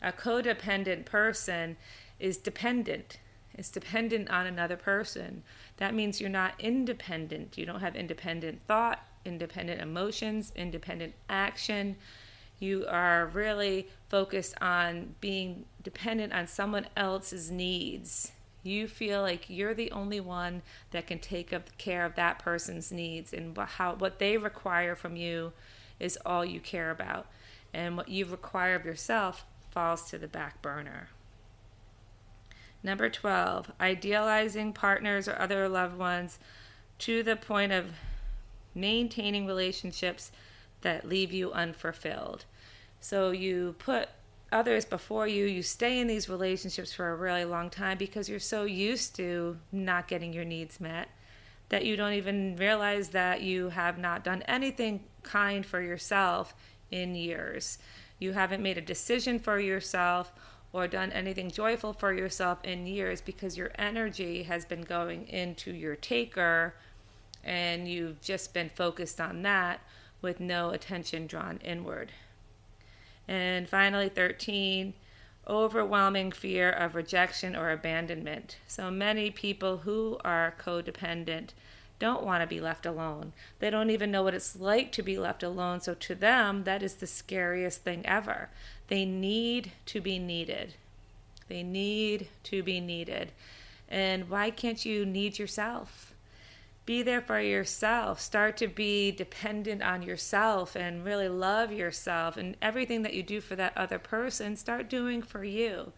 a 0.00 0.12
codependent 0.12 1.04
person 1.04 1.76
is 2.20 2.36
dependent 2.36 3.18
is 3.56 3.68
dependent 3.68 4.30
on 4.30 4.46
another 4.46 4.76
person. 4.76 5.42
That 5.78 5.94
means 5.94 6.20
you're 6.20 6.30
not 6.30 6.54
independent. 6.58 7.58
You 7.58 7.66
don't 7.66 7.80
have 7.80 7.96
independent 7.96 8.62
thought, 8.62 9.04
independent 9.24 9.80
emotions, 9.80 10.52
independent 10.54 11.14
action. 11.28 11.96
You 12.58 12.86
are 12.88 13.26
really 13.26 13.88
focused 14.08 14.54
on 14.60 15.14
being 15.20 15.64
dependent 15.82 16.32
on 16.32 16.46
someone 16.46 16.86
else's 16.96 17.50
needs. 17.50 18.32
You 18.62 18.88
feel 18.88 19.22
like 19.22 19.48
you're 19.48 19.74
the 19.74 19.90
only 19.90 20.20
one 20.20 20.62
that 20.90 21.06
can 21.06 21.18
take 21.18 21.54
care 21.78 22.04
of 22.04 22.14
that 22.16 22.38
person's 22.38 22.92
needs, 22.92 23.32
and 23.32 23.56
how 23.56 23.94
what 23.94 24.18
they 24.18 24.36
require 24.36 24.94
from 24.94 25.16
you 25.16 25.52
is 25.98 26.18
all 26.26 26.44
you 26.44 26.60
care 26.60 26.90
about, 26.90 27.26
and 27.72 27.96
what 27.96 28.08
you 28.08 28.26
require 28.26 28.74
of 28.74 28.84
yourself 28.84 29.44
falls 29.70 30.10
to 30.10 30.18
the 30.18 30.28
back 30.28 30.60
burner. 30.60 31.08
Number 32.82 33.10
12, 33.10 33.72
idealizing 33.80 34.72
partners 34.72 35.28
or 35.28 35.38
other 35.38 35.68
loved 35.68 35.98
ones 35.98 36.38
to 37.00 37.22
the 37.22 37.36
point 37.36 37.72
of 37.72 37.92
maintaining 38.74 39.46
relationships 39.46 40.32
that 40.82 41.08
leave 41.08 41.32
you 41.32 41.52
unfulfilled. 41.52 42.44
So 43.00 43.30
you 43.30 43.74
put 43.78 44.08
others 44.52 44.84
before 44.84 45.26
you, 45.26 45.44
you 45.46 45.62
stay 45.62 46.00
in 46.00 46.06
these 46.06 46.28
relationships 46.28 46.92
for 46.92 47.10
a 47.10 47.16
really 47.16 47.44
long 47.44 47.70
time 47.70 47.98
because 47.98 48.28
you're 48.28 48.38
so 48.40 48.64
used 48.64 49.14
to 49.16 49.56
not 49.72 50.08
getting 50.08 50.32
your 50.32 50.44
needs 50.44 50.80
met 50.80 51.08
that 51.68 51.84
you 51.84 51.96
don't 51.96 52.14
even 52.14 52.56
realize 52.56 53.10
that 53.10 53.42
you 53.42 53.68
have 53.68 53.96
not 53.96 54.24
done 54.24 54.42
anything 54.42 55.04
kind 55.22 55.64
for 55.64 55.80
yourself 55.80 56.54
in 56.90 57.14
years. 57.14 57.78
You 58.18 58.32
haven't 58.32 58.62
made 58.62 58.76
a 58.76 58.82
decision 58.82 59.38
for 59.38 59.58
yourself 59.58 60.32
or 60.72 60.86
done 60.86 61.12
anything 61.12 61.50
joyful 61.50 61.92
for 61.92 62.12
yourself 62.12 62.58
in 62.64 62.86
years 62.86 63.20
because 63.20 63.56
your 63.56 63.70
energy 63.76 64.42
has 64.44 64.64
been 64.64 64.82
going 64.82 65.26
into 65.28 65.72
your 65.72 65.96
taker 65.96 66.74
and 67.42 67.88
you've 67.88 68.20
just 68.20 68.52
been 68.52 68.70
focused 68.74 69.20
on 69.20 69.42
that 69.42 69.80
with 70.20 70.40
no 70.40 70.70
attention 70.70 71.26
drawn 71.26 71.58
inward. 71.64 72.12
And 73.28 73.68
finally, 73.68 74.08
13, 74.08 74.94
overwhelming 75.46 76.32
fear 76.32 76.70
of 76.70 76.94
rejection 76.94 77.56
or 77.56 77.70
abandonment. 77.70 78.58
So 78.66 78.90
many 78.90 79.30
people 79.30 79.78
who 79.78 80.18
are 80.24 80.54
codependent 80.60 81.50
don't 81.98 82.24
want 82.24 82.42
to 82.42 82.46
be 82.46 82.60
left 82.60 82.86
alone. 82.86 83.32
They 83.58 83.70
don't 83.70 83.90
even 83.90 84.10
know 84.10 84.22
what 84.22 84.34
it's 84.34 84.58
like 84.58 84.90
to 84.92 85.02
be 85.02 85.18
left 85.18 85.42
alone. 85.42 85.80
So 85.80 85.94
to 85.94 86.14
them, 86.14 86.64
that 86.64 86.82
is 86.82 86.94
the 86.94 87.06
scariest 87.06 87.82
thing 87.82 88.04
ever. 88.06 88.48
They 88.88 89.04
need 89.04 89.72
to 89.86 90.00
be 90.00 90.18
needed. 90.18 90.74
They 91.48 91.62
need 91.62 92.28
to 92.44 92.62
be 92.62 92.80
needed. 92.80 93.32
And 93.88 94.30
why 94.30 94.50
can't 94.50 94.84
you 94.84 95.04
need 95.04 95.38
yourself? 95.38 96.09
Be 96.90 97.02
there 97.02 97.20
for 97.20 97.40
yourself. 97.40 98.20
Start 98.20 98.56
to 98.56 98.66
be 98.66 99.12
dependent 99.12 99.80
on 99.80 100.02
yourself 100.02 100.74
and 100.74 101.04
really 101.04 101.28
love 101.28 101.70
yourself. 101.70 102.36
And 102.36 102.56
everything 102.60 103.02
that 103.02 103.14
you 103.14 103.22
do 103.22 103.40
for 103.40 103.54
that 103.54 103.78
other 103.78 104.00
person, 104.00 104.56
start 104.56 104.90
doing 104.90 105.22
for 105.22 105.44
you. 105.44 105.92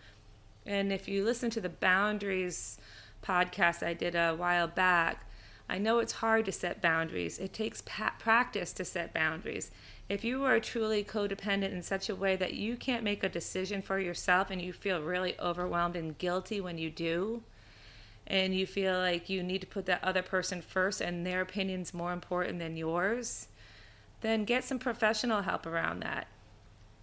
And 0.66 0.92
if 0.92 1.08
you 1.08 1.25
listen 1.25 1.49
to 1.52 1.62
the 1.62 1.70
boundaries 1.70 2.76
podcast 3.22 3.82
I 3.82 3.94
did 3.94 4.14
a 4.14 4.34
while 4.34 4.68
back, 4.68 5.25
I 5.66 5.78
know 5.78 5.99
it's 5.99 6.12
hard 6.12 6.44
to 6.44 6.52
set 6.52 6.82
boundaries. 6.82 7.38
It 7.38 7.54
takes 7.54 7.80
pa- 7.87 8.16
practice 8.18 8.75
to 8.75 8.84
set 8.84 9.14
boundaries. 9.14 9.70
If 10.11 10.25
you 10.25 10.44
are 10.44 10.61
truly 10.61 11.02
codependent 11.02 11.72
in 11.72 11.80
such 11.80 12.11
a 12.11 12.14
way 12.14 12.37
that 12.37 12.52
you 12.52 12.76
can't 12.76 13.02
make 13.02 13.25
a 13.25 13.30
decision 13.30 13.80
for 13.80 13.99
yourself 13.99 14.50
and 14.50 14.61
you 14.61 14.75
feel 14.75 15.00
really 15.00 15.40
overwhelmed 15.40 15.96
and 15.96 16.18
guilty 16.18 16.61
when 16.61 16.76
you 16.76 16.90
do, 16.90 17.44
and 18.32 18.52
you 18.52 18.66
feel 18.66 18.98
like 18.98 19.28
you 19.28 19.44
need 19.44 19.60
to 19.60 19.66
put 19.66 19.86
that 19.86 20.02
other 20.02 20.22
person 20.22 20.60
first 20.60 21.00
and 21.00 21.24
their 21.24 21.42
opinion's 21.42 21.94
more 21.94 22.12
important 22.12 22.58
than 22.58 22.76
yours, 22.76 23.46
then 24.22 24.44
get 24.44 24.64
some 24.64 24.80
professional 24.80 25.42
help 25.42 25.66
around 25.66 26.00
that. 26.00 26.26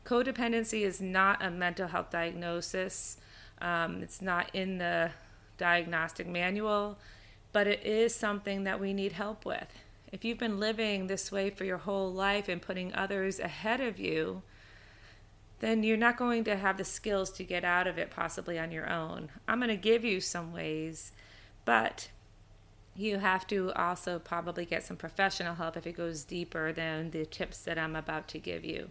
Codependency 0.03 0.81
is 0.81 1.00
not 1.00 1.41
a 1.41 1.50
mental 1.50 1.88
health 1.88 2.09
diagnosis, 2.09 3.17
um, 3.62 4.01
it's 4.01 4.21
not 4.21 4.50
in 4.53 4.79
the 4.79 5.12
diagnostic 5.57 6.27
manual 6.27 6.98
but 7.51 7.67
it 7.67 7.86
is 7.86 8.13
something 8.13 8.63
that 8.63 8.79
we 8.79 8.93
need 8.93 9.13
help 9.13 9.45
with. 9.45 9.67
If 10.12 10.25
you've 10.25 10.38
been 10.38 10.59
living 10.59 11.07
this 11.07 11.31
way 11.31 11.50
for 11.50 11.65
your 11.65 11.77
whole 11.77 12.12
life 12.12 12.48
and 12.48 12.62
putting 12.62 12.93
others 12.93 13.39
ahead 13.39 13.81
of 13.81 14.00
you, 14.00 14.41
then 15.59 15.83
you're 15.83 15.98
not 15.98 16.17
going 16.17 16.43
to 16.45 16.55
have 16.55 16.77
the 16.77 16.86
skills 16.86 17.31
to 17.31 17.43
get 17.43 17.63
out 17.63 17.86
of 17.86 17.98
it 17.98 18.09
possibly 18.09 18.57
on 18.57 18.71
your 18.71 18.89
own. 18.89 19.29
I'm 19.48 19.59
going 19.59 19.69
to 19.69 19.75
give 19.75 20.05
you 20.05 20.21
some 20.21 20.53
ways, 20.53 21.12
but 21.70 22.10
you 22.96 23.20
have 23.20 23.46
to 23.46 23.72
also 23.74 24.18
probably 24.18 24.66
get 24.66 24.82
some 24.82 24.98
professional 24.98 25.54
help 25.54 25.78
if 25.78 25.86
it 25.86 25.96
goes 25.96 26.24
deeper 26.24 26.74
than 26.74 27.12
the 27.12 27.28
tips 27.28 27.60
that 27.60 27.78
I'm 27.78 27.96
about 27.96 28.28
to 28.30 28.40
give 28.40 28.66
you. 28.66 28.90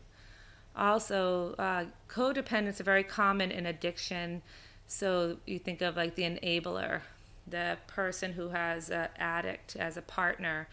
Also, 0.77 1.57
uh, 1.59 1.87
codependence 2.09 2.75
is 2.75 2.81
very 2.83 3.03
common 3.03 3.51
in 3.51 3.67
addiction. 3.67 4.43
So 4.87 5.39
you 5.45 5.59
think 5.59 5.83
of 5.83 5.97
like 5.97 6.15
the 6.15 6.23
enabler, 6.23 7.01
the 7.49 7.79
person 7.89 8.35
who 8.35 8.51
has 8.51 8.91
an 8.91 9.09
addict 9.19 9.75
as 9.75 9.97
a 9.97 10.03
partner, 10.03 10.69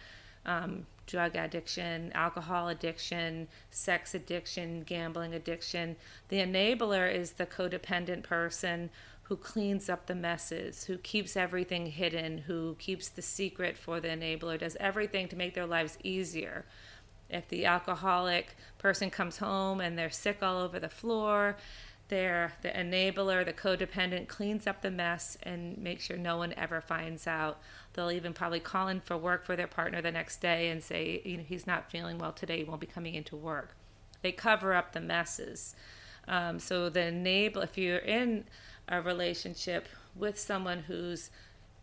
um, 0.46 0.86
drug 1.08 1.36
addiction, 1.36 2.12
alcohol 2.14 2.70
addiction, 2.70 3.48
sex 3.72 4.14
addiction, 4.14 4.84
gambling 4.84 5.34
addiction. 5.34 5.96
The 6.30 6.38
enabler 6.38 7.12
is 7.12 7.32
the 7.32 7.48
codependent 7.48 8.22
person 8.22 8.92
who 9.26 9.36
cleans 9.36 9.90
up 9.90 10.06
the 10.06 10.16
messes, 10.16 10.86
who 10.86 10.98
keeps 11.00 11.36
everything 11.36 11.88
hidden, 11.88 12.38
who 12.40 12.76
keeps 12.78 13.10
the 13.10 13.24
secret 13.24 13.76
for 13.76 14.00
the 14.00 14.08
enabler, 14.08 14.60
does 14.60 14.78
everything 14.80 15.28
to 15.28 15.36
make 15.36 15.56
their 15.56 15.66
lives 15.66 15.98
easier. 16.04 16.66
If 17.28 17.48
the 17.48 17.66
alcoholic 17.66 18.56
person 18.78 19.10
comes 19.10 19.38
home 19.38 19.82
and 19.82 19.98
they're 19.98 20.12
sick 20.12 20.44
all 20.44 20.62
over 20.62 20.80
the 20.80 20.90
floor, 20.90 21.58
they're 22.08 22.54
the 22.62 22.70
enabler, 22.70 23.44
the 23.44 23.52
codependent 23.52 24.28
cleans 24.28 24.68
up 24.68 24.84
the 24.84 24.92
mess 24.92 25.40
and 25.42 25.76
makes 25.80 26.06
sure 26.06 26.18
no 26.18 26.38
one 26.38 26.54
ever 26.56 26.80
finds 26.80 27.26
out. 27.26 27.60
They'll 27.94 28.12
even 28.12 28.34
probably 28.34 28.60
call 28.60 28.90
in 28.90 29.00
for 29.00 29.18
work 29.18 29.44
for 29.44 29.56
their 29.56 29.66
partner 29.66 30.04
the 30.04 30.12
next 30.12 30.40
day 30.40 30.70
and 30.70 30.84
say, 30.84 31.24
you 31.26 31.38
know, 31.38 31.44
he's 31.44 31.66
not 31.66 31.90
feeling 31.90 32.20
well 32.20 32.32
today, 32.32 32.58
he 32.58 32.64
won't 32.64 32.82
be 32.82 32.86
coming 32.86 33.16
into 33.16 33.36
work. 33.36 33.76
They 34.22 34.32
cover 34.32 34.76
up 34.76 34.94
the 34.94 35.02
messes. 35.02 35.76
Um, 36.28 36.60
so 36.60 36.90
the 36.90 37.08
enable, 37.08 37.62
if 37.62 37.76
you're 37.78 37.98
in 37.98 38.46
a 38.88 39.02
relationship 39.02 39.88
with 40.16 40.40
someone 40.40 40.80
who's 40.80 41.30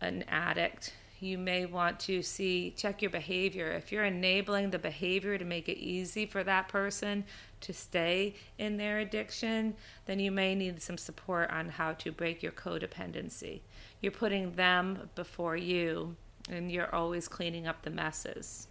an 0.01 0.23
addict, 0.27 0.93
you 1.19 1.37
may 1.37 1.65
want 1.65 1.99
to 2.01 2.21
see 2.21 2.73
check 2.75 3.01
your 3.01 3.11
behavior. 3.11 3.71
If 3.71 3.91
you're 3.91 4.03
enabling 4.03 4.71
the 4.71 4.79
behavior 4.79 5.37
to 5.37 5.45
make 5.45 5.69
it 5.69 5.77
easy 5.77 6.25
for 6.25 6.43
that 6.43 6.67
person 6.67 7.23
to 7.61 7.73
stay 7.73 8.35
in 8.57 8.75
their 8.75 8.99
addiction 8.99 9.73
then 10.05 10.19
you 10.19 10.31
may 10.31 10.53
need 10.53 10.81
some 10.81 10.97
support 10.97 11.49
on 11.49 11.69
how 11.69 11.93
to 11.93 12.11
break 12.11 12.43
your 12.43 12.51
codependency. 12.51 13.61
You're 14.01 14.11
putting 14.11 14.51
them 14.53 15.09
before 15.15 15.55
you 15.55 16.17
and 16.49 16.69
you're 16.69 16.93
always 16.93 17.29
cleaning 17.29 17.67
up 17.67 17.83
the 17.83 17.89
messes. 17.89 18.67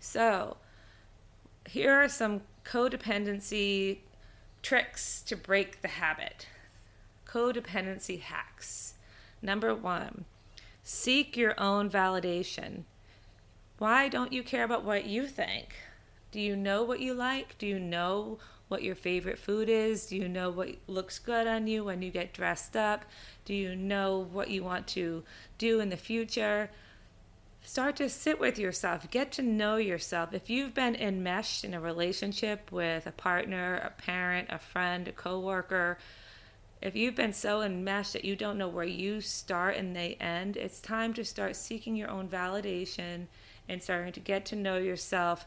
So 0.00 0.56
here 1.68 1.92
are 1.92 2.08
some 2.08 2.42
codependency 2.64 3.98
tricks 4.62 5.20
to 5.22 5.36
break 5.36 5.82
the 5.82 5.88
habit 5.88 6.46
codependency 7.34 8.20
hacks 8.20 8.94
number 9.42 9.74
one 9.74 10.24
Seek 10.86 11.34
your 11.34 11.58
own 11.58 11.88
validation. 11.88 12.82
Why 13.78 14.10
don't 14.10 14.34
you 14.34 14.42
care 14.42 14.64
about 14.64 14.84
what 14.84 15.06
you 15.06 15.26
think? 15.26 15.74
Do 16.30 16.38
you 16.38 16.56
know 16.56 16.82
what 16.82 17.00
you 17.00 17.14
like? 17.14 17.56
Do 17.56 17.66
you 17.66 17.80
know 17.80 18.38
what 18.68 18.82
your 18.82 18.94
favorite 18.94 19.38
food 19.38 19.70
is? 19.70 20.04
Do 20.04 20.16
you 20.18 20.28
know 20.28 20.50
what 20.50 20.74
looks 20.86 21.18
good 21.18 21.46
on 21.46 21.66
you 21.66 21.84
when 21.84 22.02
you 22.02 22.10
get 22.10 22.34
dressed 22.34 22.76
up? 22.76 23.06
Do 23.46 23.54
you 23.54 23.74
know 23.74 24.28
what 24.30 24.50
you 24.50 24.62
want 24.62 24.86
to 24.88 25.24
do 25.56 25.80
in 25.80 25.88
the 25.88 25.96
future? 25.96 26.70
Start 27.62 27.96
to 27.96 28.10
sit 28.10 28.38
with 28.38 28.58
yourself, 28.58 29.10
get 29.10 29.32
to 29.32 29.42
know 29.42 29.76
yourself. 29.76 30.34
If 30.34 30.50
you've 30.50 30.74
been 30.74 30.96
enmeshed 30.96 31.64
in 31.64 31.72
a 31.72 31.80
relationship 31.80 32.70
with 32.70 33.06
a 33.06 33.12
partner, 33.12 33.76
a 33.76 34.02
parent, 34.02 34.48
a 34.50 34.58
friend, 34.58 35.08
a 35.08 35.12
coworker, 35.12 35.96
if 36.84 36.94
you've 36.94 37.14
been 37.14 37.32
so 37.32 37.62
enmeshed 37.62 38.12
that 38.12 38.26
you 38.26 38.36
don't 38.36 38.58
know 38.58 38.68
where 38.68 38.84
you 38.84 39.22
start 39.22 39.76
and 39.76 39.96
they 39.96 40.18
end, 40.20 40.58
it's 40.58 40.80
time 40.80 41.14
to 41.14 41.24
start 41.24 41.56
seeking 41.56 41.96
your 41.96 42.10
own 42.10 42.28
validation 42.28 43.26
and 43.70 43.82
starting 43.82 44.12
to 44.12 44.20
get 44.20 44.44
to 44.44 44.54
know 44.54 44.76
yourself 44.76 45.46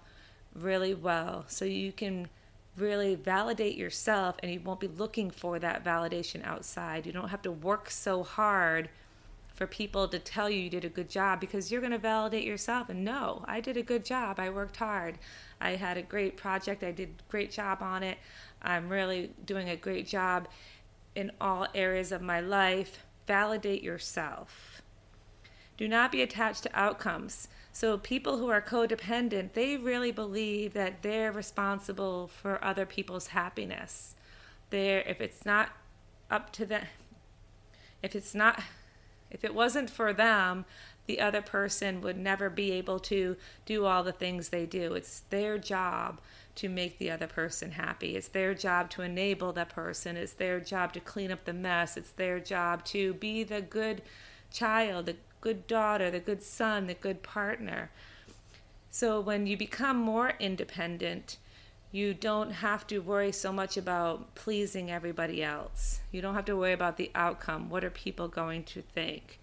really 0.56 0.96
well 0.96 1.46
so 1.48 1.64
you 1.64 1.92
can 1.92 2.28
really 2.76 3.14
validate 3.14 3.78
yourself 3.78 4.36
and 4.42 4.52
you 4.52 4.60
won't 4.60 4.80
be 4.80 4.88
looking 4.88 5.30
for 5.30 5.60
that 5.60 5.86
validation 5.86 6.44
outside. 6.44 7.06
You 7.06 7.12
don't 7.12 7.30
have 7.30 7.44
to 7.44 7.52
work 7.52 7.92
so 7.92 8.24
hard 8.24 8.90
for 9.54 9.68
people 9.68 10.08
to 10.08 10.18
tell 10.18 10.50
you 10.50 10.60
you 10.60 10.70
did 10.72 10.86
a 10.86 10.90
good 10.90 11.10
job 11.10 11.40
because 11.40 11.72
you're 11.72 11.82
going 11.82 11.92
to 11.92 12.00
validate 12.00 12.46
yourself 12.46 12.90
and 12.90 13.06
no, 13.06 13.46
I 13.48 13.60
did 13.60 13.78
a 13.78 13.84
good 13.84 14.04
job. 14.04 14.40
I 14.40 14.50
worked 14.50 14.78
hard. 14.78 15.20
I 15.62 15.72
had 15.72 15.98
a 15.98 16.04
great 16.04 16.36
project. 16.36 16.84
I 16.84 16.92
did 16.92 17.10
a 17.10 17.32
great 17.32 17.52
job 17.52 17.84
on 17.84 18.02
it. 18.02 18.18
I'm 18.64 18.90
really 18.90 19.30
doing 19.46 19.70
a 19.70 19.76
great 19.76 20.08
job 20.08 20.48
in 21.18 21.32
all 21.42 21.68
areas 21.74 22.12
of 22.12 22.22
my 22.22 22.40
life. 22.40 23.04
Validate 23.26 23.82
yourself. 23.82 24.84
Do 25.76 25.88
not 25.88 26.12
be 26.12 26.22
attached 26.22 26.64
to 26.64 26.80
outcomes. 26.80 27.48
So 27.74 27.98
people 27.98 28.38
who 28.38 28.50
are 28.50 28.62
codependent, 28.62 29.54
they 29.54 29.78
really 29.78 30.12
believe 30.12 30.74
that 30.74 31.02
they're 31.02 31.32
responsible 31.32 32.28
for 32.28 32.64
other 32.64 32.86
people's 32.86 33.28
happiness. 33.28 34.16
They're 34.70 35.02
if 35.02 35.20
it's 35.20 35.46
not 35.46 35.70
up 36.30 36.52
to 36.54 36.66
them 36.66 36.86
if 38.04 38.16
it's 38.16 38.36
not 38.36 38.62
if 39.30 39.44
it 39.44 39.54
wasn't 39.54 39.90
for 39.90 40.14
them, 40.14 40.66
the 41.06 41.20
other 41.20 41.42
person 41.42 42.00
would 42.02 42.18
never 42.18 42.50
be 42.50 42.72
able 42.72 43.00
to 43.00 43.36
do 43.66 43.86
all 43.86 44.04
the 44.04 44.14
things 44.14 44.50
they 44.50 44.66
do. 44.66 44.94
It's 44.94 45.22
their 45.30 45.58
job 45.58 46.22
to 46.58 46.70
make 46.70 46.98
the 46.98 47.10
other 47.10 47.28
person 47.28 47.72
happy. 47.72 48.16
It's 48.16 48.28
their 48.28 48.54
job 48.54 48.90
to 48.92 49.02
enable 49.02 49.54
that 49.54 49.70
person. 49.70 50.18
It's 50.18 50.34
their 50.34 50.60
job 50.60 50.94
to 50.94 51.00
clean 51.00 51.32
up 51.32 51.46
the 51.46 51.54
mess. 51.54 51.98
It's 51.98 52.12
their 52.12 52.40
job 52.40 52.84
to 52.86 53.14
be 53.14 53.44
the 53.44 53.62
good 53.62 54.02
child, 54.52 55.06
the 55.06 55.16
good 55.42 55.68
daughter, 55.68 56.12
the 56.12 56.20
good 56.20 56.44
son, 56.44 56.88
the 56.88 56.94
good 56.94 57.24
partner. 57.24 57.90
So 58.90 59.20
when 59.20 59.48
you 59.48 59.56
become 59.56 59.98
more 59.98 60.34
independent, 60.40 61.38
you 61.92 62.14
don't 62.14 62.52
have 62.52 62.86
to 62.88 63.00
worry 63.00 63.32
so 63.32 63.54
much 63.54 63.78
about 63.78 64.36
pleasing 64.36 64.92
everybody 64.92 65.44
else. 65.44 66.02
You 66.12 66.22
don't 66.22 66.36
have 66.36 66.46
to 66.46 66.58
worry 66.58 66.74
about 66.74 66.98
the 66.98 67.12
outcome. 67.16 67.70
What 67.70 67.84
are 67.84 67.90
people 67.90 68.28
going 68.28 68.64
to 68.66 68.82
think? 68.82 69.40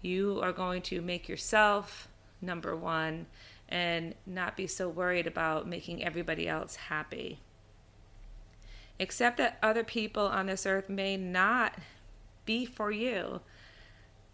You 0.00 0.40
are 0.42 0.52
going 0.52 0.82
to 0.82 1.02
make 1.02 1.28
yourself 1.28 2.08
number 2.40 2.74
one 2.74 3.26
and 3.68 4.14
not 4.26 4.56
be 4.56 4.66
so 4.66 4.88
worried 4.88 5.26
about 5.26 5.68
making 5.68 6.04
everybody 6.04 6.48
else 6.48 6.76
happy. 6.76 7.40
Except 8.98 9.36
that 9.36 9.58
other 9.62 9.84
people 9.84 10.26
on 10.26 10.46
this 10.46 10.66
earth 10.66 10.88
may 10.88 11.16
not 11.16 11.74
be 12.44 12.64
for 12.64 12.90
you. 12.90 13.40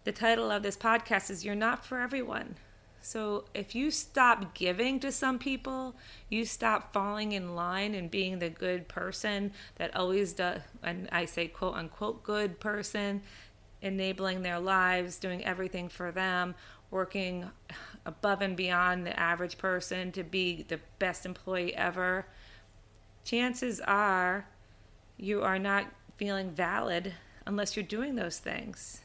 The 0.05 0.11
title 0.11 0.51
of 0.51 0.63
this 0.63 0.77
podcast 0.77 1.29
is 1.29 1.43
You're 1.43 1.55
Not 1.55 1.85
for 1.85 1.99
Everyone. 1.99 2.55
So 3.01 3.45
if 3.53 3.75
you 3.75 3.91
stop 3.91 4.55
giving 4.55 4.99
to 5.01 5.11
some 5.11 5.37
people, 5.37 5.95
you 6.27 6.43
stop 6.43 6.91
falling 6.91 7.33
in 7.33 7.55
line 7.55 7.93
and 7.93 8.09
being 8.09 8.39
the 8.39 8.49
good 8.49 8.87
person 8.87 9.51
that 9.75 9.95
always 9.95 10.33
does, 10.33 10.61
and 10.81 11.07
I 11.11 11.25
say 11.25 11.47
quote 11.47 11.75
unquote 11.75 12.23
good 12.23 12.59
person, 12.59 13.21
enabling 13.83 14.41
their 14.41 14.59
lives, 14.59 15.19
doing 15.19 15.45
everything 15.45 15.87
for 15.87 16.11
them, 16.11 16.55
working 16.89 17.51
above 18.05 18.41
and 18.41 18.55
beyond 18.55 19.05
the 19.05 19.19
average 19.19 19.57
person 19.57 20.11
to 20.11 20.23
be 20.23 20.63
the 20.67 20.79
best 20.99 21.25
employee 21.25 21.75
ever, 21.75 22.25
chances 23.23 23.81
are 23.81 24.47
you 25.17 25.41
are 25.41 25.59
not 25.59 25.87
feeling 26.17 26.51
valid 26.51 27.13
unless 27.45 27.75
you're 27.75 27.85
doing 27.85 28.15
those 28.15 28.37
things. 28.37 29.01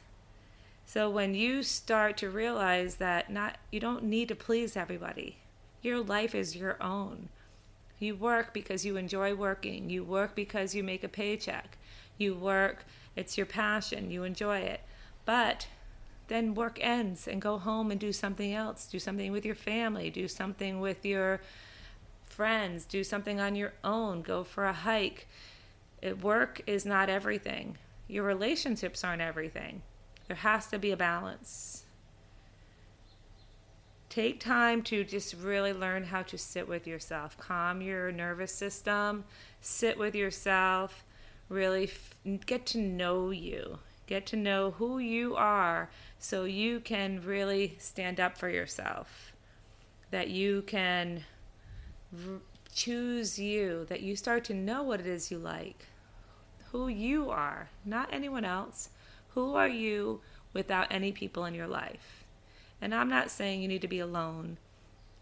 So 0.85 1.09
when 1.09 1.35
you 1.35 1.63
start 1.63 2.17
to 2.19 2.31
realize 2.31 2.97
that 2.97 3.31
not 3.31 3.59
you 3.71 3.81
don't 3.81 4.05
need 4.05 4.29
to 4.29 4.35
please 4.35 4.77
everybody. 4.77 5.37
Your 5.83 6.01
life 6.01 6.35
is 6.35 6.57
your 6.57 6.83
own. 6.83 7.29
You 7.99 8.17
work 8.17 8.53
because 8.53 8.85
you 8.85 8.97
enjoy 8.97 9.35
working. 9.35 9.89
You 9.89 10.05
work 10.05 10.35
because 10.35 10.75
you 10.75 10.83
make 10.83 11.05
a 11.05 11.09
paycheck. 11.09 11.79
You 12.19 12.35
work, 12.35 12.85
it's 13.15 13.37
your 13.37 13.47
passion. 13.47 14.11
You 14.11 14.25
enjoy 14.25 14.59
it. 14.59 14.81
But 15.25 15.69
then 16.31 16.55
work 16.55 16.79
ends 16.81 17.27
and 17.27 17.43
go 17.43 17.59
home 17.59 17.91
and 17.91 17.99
do 17.99 18.13
something 18.13 18.55
else. 18.55 18.87
Do 18.87 19.01
something 19.01 19.33
with 19.33 19.45
your 19.45 19.57
family, 19.57 20.11
do 20.11 20.29
something 20.29 20.81
with 20.81 21.05
your 21.05 21.41
friends, 22.25 22.85
do 22.85 23.03
something 23.03 23.41
on 23.41 23.57
your 23.57 23.75
own, 23.83 24.23
go 24.23 24.45
for 24.45 24.65
a 24.65 24.73
hike. 24.73 25.27
It, 26.01 26.23
work 26.23 26.63
is 26.69 26.87
not 26.87 27.11
everything. 27.11 27.77
Your 28.07 28.25
relationships 28.25 29.03
aren't 29.03 29.21
everything. 29.21 29.83
There 30.29 30.37
has 30.37 30.69
to 30.69 30.79
be 30.79 30.93
a 30.93 30.97
balance. 30.97 31.85
Take 34.09 34.39
time 34.39 34.83
to 34.85 35.03
just 35.03 35.35
really 35.35 35.73
learn 35.73 36.05
how 36.05 36.23
to 36.23 36.39
sit 36.39 36.69
with 36.69 36.87
yourself, 36.87 37.37
calm 37.39 37.83
your 37.83 38.13
nervous 38.13 38.53
system, 38.53 39.25
sit 39.61 39.99
with 39.99 40.15
yourself, 40.15 41.05
really 41.49 41.85
f- 41.85 42.15
get 42.47 42.67
to 42.67 42.79
know 42.79 43.31
you 43.31 43.81
Get 44.11 44.27
to 44.27 44.37
know 44.37 44.73
who 44.73 44.99
you 44.99 45.37
are 45.37 45.89
so 46.19 46.43
you 46.43 46.81
can 46.81 47.23
really 47.25 47.77
stand 47.79 48.19
up 48.19 48.37
for 48.37 48.49
yourself. 48.49 49.33
That 50.11 50.29
you 50.29 50.63
can 50.63 51.23
choose 52.75 53.39
you, 53.39 53.87
that 53.89 54.01
you 54.01 54.17
start 54.17 54.43
to 54.47 54.55
know 54.55 54.83
what 54.83 54.99
it 54.99 55.07
is 55.07 55.31
you 55.31 55.39
like, 55.39 55.87
who 56.73 56.89
you 56.89 57.31
are, 57.31 57.69
not 57.85 58.13
anyone 58.13 58.45
else. 58.45 58.89
Who 59.35 59.55
are 59.55 59.69
you 59.69 60.23
without 60.53 60.89
any 60.91 61.13
people 61.13 61.45
in 61.45 61.55
your 61.55 61.69
life? 61.69 62.25
And 62.81 62.93
I'm 62.93 63.09
not 63.09 63.31
saying 63.31 63.63
you 63.63 63.69
need 63.69 63.83
to 63.83 63.87
be 63.87 64.01
alone. 64.01 64.57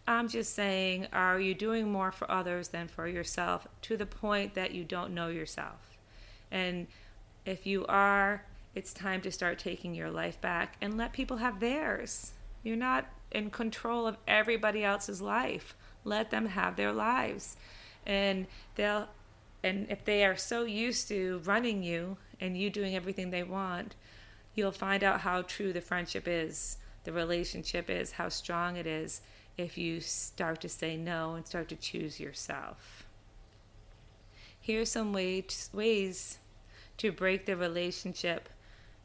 I'm 0.07 0.27
just 0.27 0.55
saying, 0.55 1.05
are 1.13 1.39
you 1.39 1.53
doing 1.53 1.91
more 1.91 2.11
for 2.11 2.31
others 2.31 2.69
than 2.69 2.87
for 2.87 3.07
yourself 3.07 3.67
to 3.83 3.97
the 3.97 4.07
point 4.07 4.55
that 4.55 4.71
you 4.71 4.83
don't 4.83 5.13
know 5.13 5.27
yourself? 5.27 5.99
And 6.49 6.87
if 7.45 7.67
you 7.67 7.85
are, 7.85 8.45
it's 8.75 8.93
time 8.93 9.21
to 9.21 9.31
start 9.31 9.59
taking 9.59 9.95
your 9.95 10.11
life 10.11 10.39
back 10.39 10.75
and 10.81 10.97
let 10.97 11.13
people 11.13 11.37
have 11.37 11.59
theirs. 11.59 12.33
You're 12.63 12.75
not 12.75 13.07
in 13.31 13.49
control 13.49 14.07
of 14.07 14.17
everybody 14.27 14.83
else's 14.83 15.21
life. 15.21 15.75
Let 16.03 16.31
them 16.31 16.47
have 16.47 16.75
their 16.75 16.91
lives. 16.91 17.57
And 18.05 18.47
they'll 18.75 19.07
and 19.61 19.87
if 19.89 20.05
they 20.05 20.23
are 20.23 20.37
so 20.37 20.63
used 20.63 21.09
to 21.09 21.41
running 21.43 21.83
you 21.83 22.17
and 22.39 22.57
you 22.57 22.69
doing 22.69 22.95
everything 22.95 23.29
they 23.29 23.43
want, 23.43 23.95
you'll 24.55 24.71
find 24.71 25.03
out 25.03 25.21
how 25.21 25.41
true 25.41 25.73
the 25.73 25.81
friendship 25.81 26.27
is, 26.27 26.77
the 27.03 27.11
relationship 27.11 27.89
is, 27.89 28.13
how 28.13 28.29
strong 28.29 28.77
it 28.77 28.87
is 28.87 29.21
if 29.57 29.77
you 29.77 29.99
start 29.99 30.61
to 30.61 30.69
say 30.69 30.95
no 30.95 31.33
and 31.33 31.45
start 31.45 31.67
to 31.69 31.75
choose 31.75 32.19
yourself. 32.19 33.05
Here 34.61 34.81
are 34.81 34.85
some 34.85 35.11
ways, 35.11 35.69
ways 35.73 36.37
to 36.97 37.11
break 37.11 37.45
the 37.45 37.57
relationship 37.57 38.47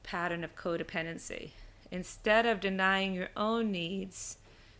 pattern 0.05 0.45
of 0.45 0.55
codependency. 0.55 1.51
Instead 1.91 2.47
of 2.47 2.61
denying 2.61 3.15
your 3.15 3.31
own 3.37 3.73
needs, 3.73 4.39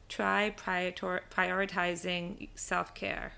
try 0.09 0.55
prioritizing 0.57 2.49
self 2.55 2.95
care. 2.95 3.33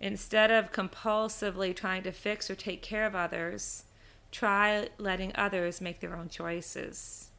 Instead 0.00 0.50
of 0.50 0.72
compulsively 0.72 1.74
trying 1.74 2.04
to 2.04 2.12
fix 2.12 2.48
or 2.48 2.54
take 2.54 2.82
care 2.82 3.04
of 3.04 3.16
others, 3.16 3.82
try 4.30 4.88
letting 4.98 5.32
others 5.34 5.80
make 5.80 6.00
their 6.00 6.14
own 6.16 6.28
choices. 6.28 7.30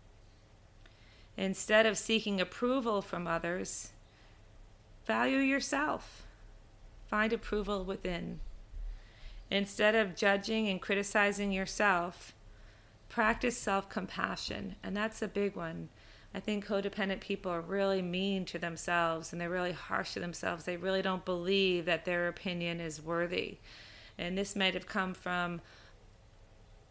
Instead 1.38 1.86
of 1.86 1.98
seeking 1.98 2.42
approval 2.42 3.02
from 3.02 3.26
others, 3.28 3.92
value 5.06 5.38
yourself. 5.38 6.24
Find 7.08 7.32
approval 7.32 7.86
within. 7.86 8.42
Instead 9.50 9.96
of 9.96 10.16
judging 10.16 10.68
and 10.68 10.82
criticizing 10.82 11.52
yourself, 11.52 12.34
practice 13.10 13.58
self 13.58 13.90
compassion, 13.90 14.76
and 14.84 14.96
that's 14.96 15.22
a 15.22 15.28
big 15.28 15.56
one. 15.56 15.90
I 16.34 16.40
think 16.40 16.68
codependent 16.68 17.22
people 17.22 17.52
are 17.52 17.62
really 17.62 18.04
mean 18.04 18.46
to 18.46 18.60
themselves 18.60 19.32
and 19.32 19.42
they're 19.42 19.50
really 19.50 19.72
harsh 19.72 20.14
to 20.14 20.20
themselves. 20.20 20.64
They 20.64 20.78
really 20.78 21.02
don't 21.02 21.26
believe 21.26 21.86
that 21.86 22.06
their 22.06 22.28
opinion 22.28 22.80
is 22.80 23.02
worthy. 23.02 23.58
And 24.18 24.38
this 24.38 24.56
might 24.56 24.76
have 24.76 24.86
come 24.86 25.16
from 25.16 25.60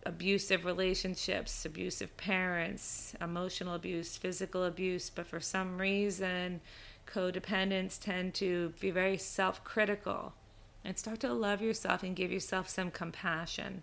abusive 0.05 0.65
relationships, 0.65 1.65
abusive 1.65 2.17
parents, 2.17 3.15
emotional 3.21 3.75
abuse, 3.75 4.17
physical 4.17 4.65
abuse, 4.65 5.11
but 5.11 5.27
for 5.27 5.39
some 5.39 5.79
reason, 5.79 6.61
codependents 7.07 8.01
tend 8.01 8.35
to 8.35 8.73
be 8.81 8.91
very 8.91 9.19
self 9.19 9.63
critical 9.63 10.33
and 10.85 10.99
start 10.99 11.21
to 11.21 11.33
love 11.33 11.61
yourself 11.61 12.03
and 12.03 12.17
give 12.17 12.33
yourself 12.33 12.69
some 12.69 12.91
compassion. 12.91 13.83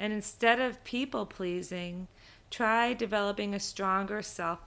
And 0.00 0.14
instead 0.14 0.58
of 0.60 0.82
people 0.82 1.26
pleasing, 1.26 2.08
try 2.50 2.94
developing 2.94 3.54
a 3.54 3.60
stronger 3.60 4.22
self 4.22 4.60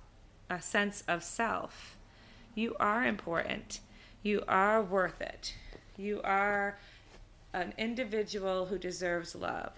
a 0.49 0.61
sense 0.61 1.03
of 1.07 1.23
self. 1.23 1.97
You 2.53 2.75
are 2.79 3.03
important. 3.03 3.79
You 4.21 4.43
are 4.47 4.81
worth 4.81 5.19
it. 5.21 5.55
You 5.97 6.21
are 6.23 6.77
an 7.53 7.73
individual 7.77 8.67
who 8.67 8.77
deserves 8.77 9.35
love. 9.35 9.71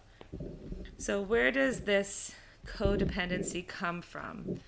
So, 0.98 1.22
where 1.22 1.52
does 1.52 1.82
this 1.82 2.36
codependency 2.66 3.66
come 3.66 4.02
from? 4.02 4.60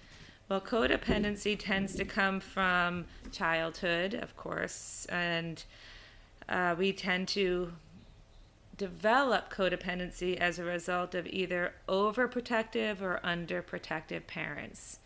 Well, 0.48 0.62
codependency 0.62 1.58
tends 1.60 1.96
to 1.96 2.06
come 2.06 2.40
from 2.40 3.06
childhood, 3.32 4.14
of 4.14 4.38
course, 4.38 5.06
and 5.10 5.62
uh, 6.48 6.76
we 6.78 6.94
tend 6.94 7.28
to 7.30 7.74
develop 8.78 9.52
codependency 9.52 10.38
as 10.38 10.60
a 10.60 10.64
result 10.64 11.16
of 11.16 11.28
either 11.28 11.74
overprotective 11.90 13.02
or 13.02 13.20
underprotective 13.24 14.28
parents. 14.28 15.00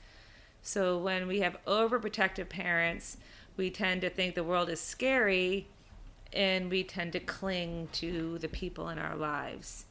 So 0.62 0.98
when 0.98 1.28
we 1.28 1.40
have 1.40 1.58
overprotective 1.66 2.50
parents, 2.50 3.18
we 3.58 3.70
tend 3.70 4.02
to 4.02 4.10
think 4.10 4.36
the 4.36 4.44
world 4.44 4.70
is 4.70 4.80
scary 4.80 5.68
and 6.34 6.70
we 6.70 6.84
tend 6.84 7.14
to 7.14 7.20
cling 7.20 7.90
to 7.94 8.38
the 8.40 8.48
people 8.48 8.90
in 8.90 9.00
our 9.00 9.16
lives. 9.16 9.86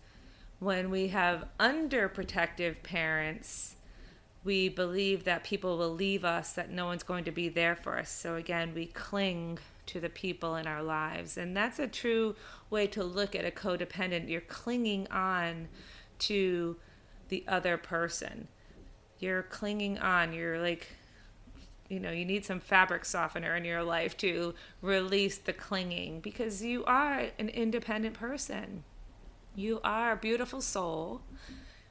When 0.58 0.90
we 0.90 1.08
have 1.08 1.48
underprotective 1.58 2.82
parents, 2.82 3.76
we 4.44 4.68
believe 4.68 5.24
that 5.24 5.44
people 5.44 5.76
will 5.76 5.92
leave 5.92 6.24
us, 6.24 6.52
that 6.52 6.70
no 6.70 6.86
one's 6.86 7.02
going 7.02 7.24
to 7.24 7.30
be 7.30 7.48
there 7.48 7.76
for 7.76 7.98
us. 7.98 8.10
So 8.10 8.36
again, 8.36 8.72
we 8.74 8.86
cling 8.86 9.58
to 9.90 10.00
the 10.00 10.09
people 10.09 10.55
in 10.57 10.66
our 10.66 10.83
lives. 10.83 11.37
And 11.37 11.57
that's 11.57 11.79
a 11.79 11.88
true 11.88 12.37
way 12.70 12.87
to 12.88 13.03
look 13.03 13.35
at 13.35 13.44
a 13.44 13.50
codependent. 13.50 14.29
You're 14.29 14.40
clinging 14.40 15.09
on 15.09 15.68
to 16.20 16.76
the 17.29 17.44
other 17.48 17.76
person. 17.76 18.46
You're 19.18 19.42
clinging 19.42 19.98
on. 19.98 20.33
You're 20.33 20.61
like, 20.61 20.88
you 21.88 21.98
know, 21.98 22.12
you 22.12 22.24
need 22.24 22.44
some 22.44 22.61
fabric 22.61 23.05
softener 23.05 23.57
in 23.57 23.64
your 23.64 23.83
life 23.83 24.16
to 24.18 24.55
release 24.81 25.38
the 25.38 25.53
clinging 25.53 26.20
because 26.20 26.62
you 26.62 26.85
are 26.85 27.26
an 27.38 27.48
independent 27.48 28.14
person. 28.14 28.85
You 29.57 29.81
are 29.83 30.12
a 30.12 30.16
beautiful 30.16 30.61
soul 30.61 31.22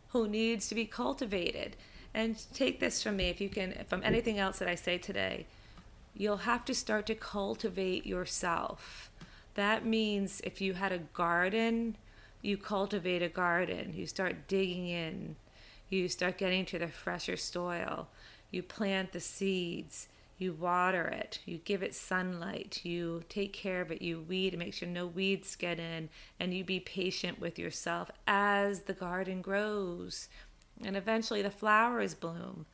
who 0.10 0.28
needs 0.28 0.70
to 0.70 0.76
be 0.76 0.86
cultivated. 0.86 1.76
And 2.14 2.42
take 2.54 2.80
this 2.80 3.04
from 3.04 3.18
me, 3.18 3.28
if 3.30 3.42
you 3.42 3.50
can, 3.50 3.84
from 3.88 4.02
anything 4.04 4.40
else 4.40 4.60
that 4.60 4.70
I 4.70 4.76
say 4.76 4.98
today, 4.98 5.46
you'll 6.16 6.38
have 6.38 6.66
to 6.66 6.74
start 6.74 7.06
to 7.08 7.16
cultivate 7.16 8.06
yourself. 8.06 9.12
That 9.56 9.86
means 9.86 10.42
if 10.44 10.62
you 10.62 10.74
had 10.74 10.92
a 10.92 11.00
garden, 11.00 11.98
you 12.42 12.58
cultivate 12.58 13.22
a 13.22 13.30
garden. 13.30 13.94
You 13.96 14.06
start 14.06 14.48
digging 14.48 14.88
in. 14.88 15.36
You 15.90 16.08
start 16.08 16.38
getting 16.38 16.66
to 16.68 16.80
the 16.80 16.88
fresher 16.88 17.36
soil. 17.36 18.08
You 18.52 18.64
plant 18.64 19.12
the 19.12 19.20
seeds. 19.20 20.08
You 20.38 20.54
water 20.54 21.08
it. 21.08 21.40
You 21.46 21.58
give 21.58 21.84
it 21.84 21.94
sunlight. 21.94 22.80
You 22.84 23.24
take 23.28 23.52
care 23.52 23.82
of 23.82 23.92
it. 23.92 24.02
You 24.02 24.22
weed 24.22 24.54
and 24.54 24.60
make 24.60 24.74
sure 24.74 24.88
no 24.88 25.06
weeds 25.06 25.56
get 25.56 25.80
in. 25.80 26.10
And 26.40 26.54
you 26.54 26.64
be 26.64 26.80
patient 26.80 27.42
with 27.42 27.60
yourself 27.60 28.10
as 28.26 28.82
the 28.82 28.94
garden 28.94 29.42
grows 29.42 30.30
and 30.84 30.96
eventually 30.96 31.42
the 31.42 31.52
flowers 31.52 32.14
bloom. 32.14 32.66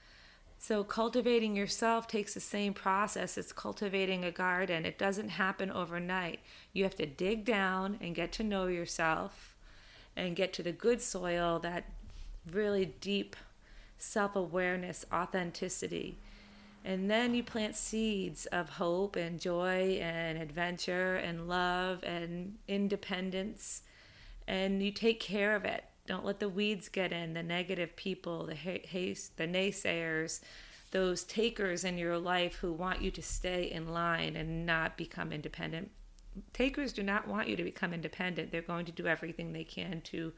So, 0.58 0.84
cultivating 0.84 1.56
yourself 1.56 2.08
takes 2.08 2.34
the 2.34 2.40
same 2.40 2.74
process 2.74 3.38
as 3.38 3.52
cultivating 3.52 4.24
a 4.24 4.32
garden. 4.32 4.86
It 4.86 4.98
doesn't 4.98 5.30
happen 5.30 5.70
overnight. 5.70 6.40
You 6.74 6.84
have 6.84 6.96
to 6.96 7.06
dig 7.06 7.46
down 7.46 8.00
and 8.02 8.16
get 8.16 8.32
to 8.34 8.44
know 8.44 8.68
yourself 8.68 9.56
and 10.16 10.36
get 10.36 10.54
to 10.54 10.64
the 10.64 10.72
good 10.72 11.02
soil, 11.02 11.60
that 11.60 11.86
really 12.52 12.86
deep 12.86 13.36
self 13.98 14.36
awareness, 14.36 15.06
authenticity. 15.14 16.18
And 16.84 17.10
then 17.10 17.34
you 17.34 17.44
plant 17.44 17.76
seeds 17.76 18.46
of 18.48 18.70
hope 18.70 19.16
and 19.16 19.40
joy 19.40 19.98
and 20.02 20.38
adventure 20.38 21.16
and 21.16 21.48
love 21.48 22.04
and 22.04 22.58
independence. 22.68 23.82
And 24.48 24.84
you 24.84 24.92
take 24.92 25.20
care 25.20 25.56
of 25.56 25.66
it. 25.66 25.84
Don't 26.08 26.26
let 26.26 26.40
the 26.40 26.50
weeds 26.50 26.88
get 26.88 27.12
in, 27.12 27.34
the 27.34 27.44
negative 27.44 27.96
people, 27.96 28.46
the 28.46 28.56
haste, 28.56 29.38
the 29.38 29.48
naysayers, 29.48 30.42
those 30.92 31.24
takers 31.24 31.84
in 31.84 31.98
your 31.98 32.18
life 32.18 32.56
who 32.56 32.72
want 32.72 33.02
you 33.02 33.12
to 33.12 33.22
stay 33.22 33.72
in 33.72 33.92
line 33.92 34.36
and 34.36 34.66
not 34.66 34.98
become 34.98 35.32
independent. 35.32 35.92
Takers 36.54 36.94
do 36.94 37.02
not 37.02 37.28
want 37.28 37.48
you 37.48 37.56
to 37.56 37.64
become 37.64 37.94
independent. 37.94 38.52
They're 38.52 38.62
going 38.62 38.86
to 38.86 38.92
do 38.92 39.08
everything 39.08 39.52
they 39.52 39.64
can 39.64 40.02
to 40.02 40.34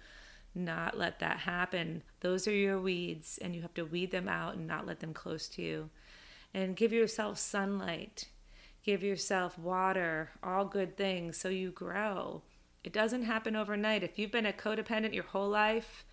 not 0.56 0.98
let 0.98 1.20
that 1.20 1.40
happen. 1.40 2.02
Those 2.22 2.48
are 2.48 2.54
your 2.54 2.80
weeds, 2.80 3.38
and 3.42 3.56
you 3.56 3.62
have 3.62 3.74
to 3.76 3.84
weed 3.84 4.12
them 4.12 4.28
out 4.28 4.56
and 4.56 4.68
not 4.68 4.88
let 4.88 5.00
them 5.00 5.14
close 5.14 5.48
to 5.50 5.62
you. 5.62 5.90
And 6.54 6.76
give 6.76 6.94
yourself 6.94 7.38
sunlight, 7.38 8.30
give 8.84 9.04
yourself 9.04 9.60
water, 9.60 10.32
all 10.42 10.66
good 10.66 10.96
things 10.98 11.38
so 11.38 11.50
you 11.50 11.72
grow. 11.72 12.42
It 12.88 12.94
doesn't 12.94 13.24
happen 13.24 13.58
overnight. 13.58 14.02
If 14.02 14.18
you've 14.18 14.32
been 14.32 14.46
a 14.46 14.54
codependent 14.54 15.14
your 15.14 15.26
whole 15.26 15.50
life, 15.50 16.06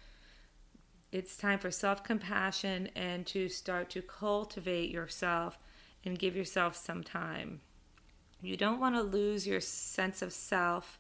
it's 1.13 1.37
time 1.37 1.61
for 1.61 1.71
self 1.71 2.03
compassion 2.03 2.91
and 2.97 3.25
to 3.27 3.49
start 3.49 3.91
to 3.91 4.03
cultivate 4.03 4.91
yourself 4.91 5.57
and 6.05 6.19
give 6.19 6.35
yourself 6.35 6.75
some 6.75 7.05
time. 7.05 7.61
You 8.43 8.57
don't 8.57 8.81
want 8.81 8.97
to 8.97 9.03
lose 9.03 9.47
your 9.47 9.61
sense 9.61 10.21
of 10.21 10.33
self 10.33 10.99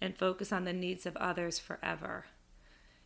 and 0.00 0.16
focus 0.16 0.52
on 0.52 0.64
the 0.64 0.72
needs 0.72 1.04
of 1.04 1.18
others 1.18 1.58
forever. 1.58 2.24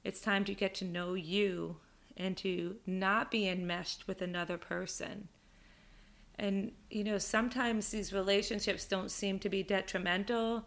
It's 0.05 0.21
time 0.21 0.45
to 0.45 0.55
get 0.55 0.73
to 0.77 0.85
know 0.85 1.15
you 1.15 1.79
and 2.17 2.37
to 2.37 2.77
not 2.87 3.33
be 3.33 3.49
enmeshed 3.49 4.07
with 4.07 4.23
another 4.23 4.57
person. 4.57 5.27
And, 6.37 6.71
you 6.91 7.03
know, 7.03 7.19
sometimes 7.19 7.89
these 7.89 8.13
relationships 8.13 8.85
don't 8.85 9.11
seem 9.11 9.41
to 9.41 9.49
be 9.49 9.65
detrimental, 9.65 10.67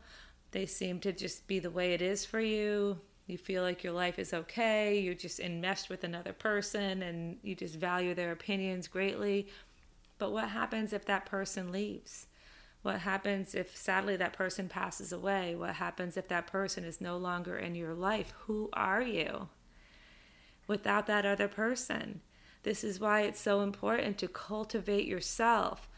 they 0.52 0.66
seem 0.66 1.00
to 1.02 1.12
just 1.12 1.48
be 1.48 1.60
the 1.60 1.70
way 1.70 1.94
it 1.94 2.02
is 2.02 2.26
for 2.26 2.40
you. 2.40 3.00
You 3.26 3.38
feel 3.38 3.62
like 3.62 3.84
your 3.84 3.94
life 3.94 4.20
is 4.20 4.34
okay. 4.34 5.00
You're 5.00 5.14
just 5.14 5.40
enmeshed 5.40 5.90
with 5.90 6.04
another 6.04 6.34
person 6.34 7.04
and 7.04 7.38
you 7.44 7.56
just 7.56 7.76
value 7.76 8.14
their 8.14 8.32
opinions 8.32 8.88
greatly. 8.88 9.48
But 10.18 10.32
what 10.32 10.50
happens 10.50 10.94
if 10.94 11.06
that 11.06 11.26
person 11.26 11.72
leaves? 11.72 12.28
What 12.84 13.02
happens 13.02 13.54
if 13.54 13.76
sadly 13.76 14.16
that 14.16 14.32
person 14.34 14.70
passes 14.70 15.12
away? 15.12 15.56
What 15.56 15.76
happens 15.76 16.16
if 16.16 16.30
that 16.30 16.48
person 16.48 16.86
is 16.86 17.02
no 17.02 17.18
longer 17.18 17.58
in 17.58 17.76
your 17.76 17.94
life? 17.94 18.34
Who 18.46 18.70
are 18.72 19.02
you 19.02 19.50
without 20.68 21.06
that 21.08 21.26
other 21.26 21.50
person? 21.50 22.22
This 22.64 22.84
is 22.84 23.00
why 23.00 23.22
it's 23.22 23.42
so 23.42 23.62
important 23.62 24.18
to 24.20 24.28
cultivate 24.28 25.06
yourself. 25.06 25.90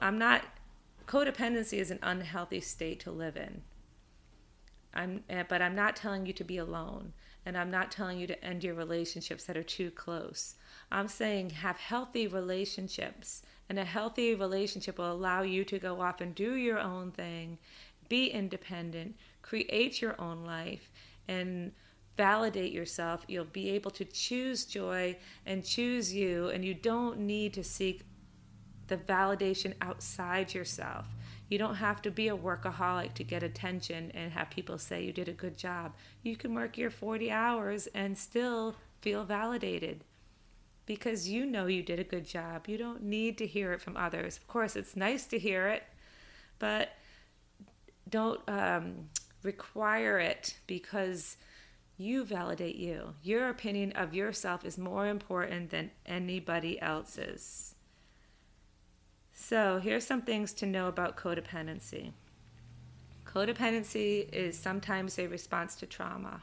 I'm 0.00 0.18
not 0.18 0.44
codependency 1.10 1.78
is 1.78 1.90
an 1.90 1.98
unhealthy 2.02 2.60
state 2.60 3.00
to 3.00 3.10
live 3.10 3.36
in. 3.36 3.62
I'm, 4.94 5.24
eh, 5.28 5.42
but 5.48 5.60
I'm 5.60 5.74
not 5.74 5.96
telling 5.96 6.24
you 6.24 6.32
to 6.34 6.44
be 6.44 6.56
alone, 6.56 7.14
and 7.44 7.58
I'm 7.58 7.70
not 7.70 7.90
telling 7.90 8.18
you 8.20 8.28
to 8.28 8.44
end 8.44 8.62
your 8.62 8.74
relationships 8.74 9.44
that 9.44 9.56
are 9.56 9.64
too 9.64 9.90
close. 9.90 10.54
I'm 10.92 11.08
saying 11.08 11.50
have 11.50 11.78
healthy 11.78 12.28
relationships, 12.28 13.42
and 13.68 13.76
a 13.76 13.84
healthy 13.84 14.36
relationship 14.36 14.98
will 14.98 15.10
allow 15.10 15.42
you 15.42 15.64
to 15.64 15.80
go 15.80 16.00
off 16.00 16.20
and 16.20 16.32
do 16.32 16.54
your 16.54 16.78
own 16.78 17.10
thing, 17.10 17.58
be 18.08 18.28
independent, 18.28 19.16
create 19.42 20.00
your 20.00 20.20
own 20.20 20.44
life, 20.44 20.92
and 21.26 21.72
validate 22.16 22.72
yourself. 22.72 23.24
You'll 23.26 23.46
be 23.46 23.70
able 23.70 23.90
to 23.92 24.04
choose 24.04 24.64
joy 24.64 25.16
and 25.44 25.64
choose 25.64 26.14
you, 26.14 26.50
and 26.50 26.64
you 26.64 26.74
don't 26.74 27.18
need 27.18 27.52
to 27.54 27.64
seek 27.64 28.04
the 28.90 28.96
validation 28.98 29.72
outside 29.80 30.52
yourself. 30.52 31.06
You 31.48 31.58
don't 31.58 31.76
have 31.76 32.02
to 32.02 32.10
be 32.10 32.28
a 32.28 32.36
workaholic 32.36 33.14
to 33.14 33.24
get 33.24 33.42
attention 33.42 34.10
and 34.14 34.32
have 34.32 34.50
people 34.50 34.78
say 34.78 35.02
you 35.02 35.12
did 35.12 35.28
a 35.28 35.32
good 35.32 35.56
job. 35.56 35.94
You 36.22 36.36
can 36.36 36.54
work 36.54 36.76
your 36.76 36.90
40 36.90 37.30
hours 37.30 37.86
and 37.94 38.18
still 38.18 38.74
feel 39.00 39.24
validated 39.24 40.04
because 40.86 41.28
you 41.28 41.46
know 41.46 41.66
you 41.66 41.82
did 41.82 42.00
a 42.00 42.04
good 42.04 42.26
job. 42.26 42.66
You 42.68 42.76
don't 42.76 43.02
need 43.02 43.38
to 43.38 43.46
hear 43.46 43.72
it 43.72 43.80
from 43.80 43.96
others. 43.96 44.36
Of 44.36 44.48
course, 44.48 44.76
it's 44.76 44.96
nice 44.96 45.24
to 45.26 45.38
hear 45.38 45.68
it, 45.68 45.84
but 46.58 46.90
don't 48.08 48.40
um, 48.48 49.08
require 49.44 50.18
it 50.18 50.58
because 50.66 51.36
you 51.96 52.24
validate 52.24 52.76
you. 52.76 53.14
Your 53.22 53.48
opinion 53.50 53.92
of 53.92 54.14
yourself 54.14 54.64
is 54.64 54.78
more 54.78 55.06
important 55.06 55.70
than 55.70 55.92
anybody 56.06 56.80
else's. 56.80 57.76
So, 59.42 59.80
here's 59.82 60.06
some 60.06 60.20
things 60.20 60.52
to 60.52 60.66
know 60.66 60.86
about 60.86 61.16
codependency. 61.16 62.12
Codependency 63.24 64.28
is 64.32 64.56
sometimes 64.56 65.18
a 65.18 65.26
response 65.28 65.74
to 65.76 65.86
trauma. 65.86 66.42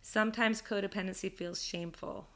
Sometimes 0.00 0.62
codependency 0.62 1.30
feels 1.30 1.62
shameful. 1.62 2.28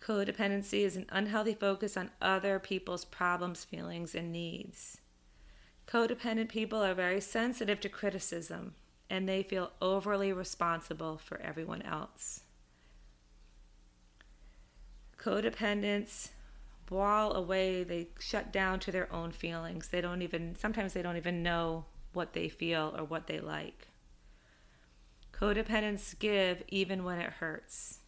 Codependency 0.00 0.80
is 0.80 0.96
an 0.96 1.06
unhealthy 1.08 1.54
focus 1.54 1.96
on 1.96 2.10
other 2.20 2.58
people's 2.58 3.04
problems, 3.04 3.64
feelings, 3.64 4.12
and 4.14 4.32
needs. 4.32 4.98
Codependent 5.86 6.48
people 6.48 6.82
are 6.82 6.94
very 6.94 7.20
sensitive 7.20 7.78
to 7.80 7.88
criticism 7.88 8.74
and 9.08 9.28
they 9.28 9.44
feel 9.44 9.70
overly 9.80 10.32
responsible 10.32 11.16
for 11.16 11.40
everyone 11.40 11.82
else. 11.82 12.40
Codependents 15.16 16.30
wall 16.90 17.34
away, 17.34 17.84
they 17.84 18.08
shut 18.18 18.52
down 18.52 18.80
to 18.80 18.92
their 18.92 19.12
own 19.12 19.32
feelings. 19.32 19.88
They 19.88 20.00
don't 20.00 20.22
even, 20.22 20.56
sometimes 20.56 20.92
they 20.92 21.02
don't 21.02 21.16
even 21.16 21.42
know 21.42 21.84
what 22.12 22.32
they 22.32 22.48
feel 22.48 22.94
or 22.96 23.04
what 23.04 23.26
they 23.26 23.40
like. 23.40 23.88
Codependents 25.32 26.18
give 26.18 26.62
even 26.68 27.04
when 27.04 27.18
it 27.18 27.30
hurts. 27.30 28.00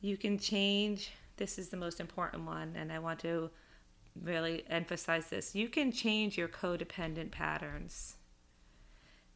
You 0.00 0.16
can 0.16 0.38
change, 0.38 1.10
this 1.36 1.58
is 1.58 1.68
the 1.68 1.76
most 1.76 2.00
important 2.00 2.44
one, 2.46 2.74
and 2.76 2.92
I 2.92 2.98
want 2.98 3.18
to 3.20 3.50
really 4.22 4.64
emphasize 4.70 5.28
this. 5.28 5.54
You 5.54 5.68
can 5.68 5.92
change 5.92 6.38
your 6.38 6.48
codependent 6.48 7.30
patterns. 7.30 8.16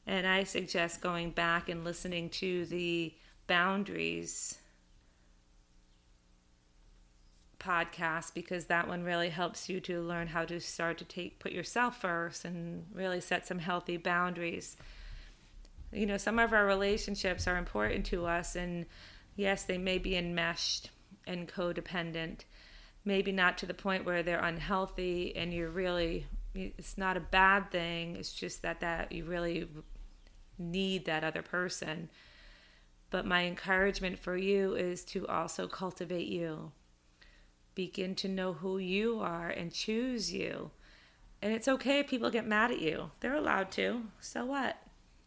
And 0.07 0.27
I 0.27 0.45
suggest 0.45 1.01
going 1.01 1.31
back 1.31 1.69
and 1.69 1.85
listening 1.85 2.31
to 2.31 2.65
the 2.67 3.15
boundaries 3.47 4.60
podcast 7.61 8.35
because 8.35 8.67
that 8.67 8.89
one 8.89 9.05
really 9.05 9.29
helps 9.29 9.69
you 9.69 9.81
to 9.81 10.01
learn 10.01 10.27
how 10.27 10.45
to 10.45 10.61
start 10.61 10.99
to 10.99 11.05
take 11.05 11.39
put 11.39 11.53
yourself 11.53 12.01
first 12.01 12.45
and 12.45 12.87
really 12.93 13.21
set 13.21 13.47
some 13.47 13.61
healthy 13.61 13.97
boundaries. 13.97 14.77
You 15.93 16.07
know, 16.07 16.17
some 16.17 16.39
of 16.39 16.53
our 16.53 16.67
relationships 16.67 17.47
are 17.47 17.57
important 17.57 18.07
to 18.07 18.27
us 18.27 18.57
and 18.57 18.87
Yes, 19.41 19.63
they 19.63 19.79
may 19.79 19.97
be 19.97 20.17
enmeshed 20.17 20.91
and 21.27 21.49
codependent, 21.49 22.41
maybe 23.07 23.33
not 23.33 23.57
to 23.59 23.67
the 23.67 23.73
point 23.73 24.05
where 24.05 24.23
they're 24.23 24.45
unhealthy 24.45 25.35
and 25.35 25.55
you're 25.55 25.71
really 25.71 26.27
it's 26.53 26.99
not 26.99 27.17
a 27.17 27.21
bad 27.21 27.71
thing. 27.71 28.17
It's 28.17 28.35
just 28.35 28.61
that 28.63 28.81
that 28.81 29.13
you 29.13 29.25
really 29.25 29.67
need 30.59 31.07
that 31.07 31.25
other 31.25 31.41
person. 31.41 32.11
But 33.09 33.25
my 33.25 33.47
encouragement 33.47 34.19
for 34.19 34.37
you 34.37 34.75
is 34.75 35.05
to 35.07 35.27
also 35.27 35.67
cultivate 35.67 36.27
you. 36.27 36.73
Begin 37.81 38.15
to 38.17 38.29
know 38.29 38.53
who 38.53 38.77
you 38.77 39.21
are 39.21 39.49
and 39.49 39.73
choose 39.73 40.35
you. 40.35 40.71
And 41.41 41.51
it's 41.55 41.67
okay 41.67 42.01
if 42.01 42.09
people 42.09 42.29
get 42.29 42.47
mad 42.47 42.71
at 42.71 42.79
you. 42.79 43.11
They're 43.21 43.35
allowed 43.35 43.71
to. 43.71 44.03
So 44.21 44.45
what? 44.45 44.77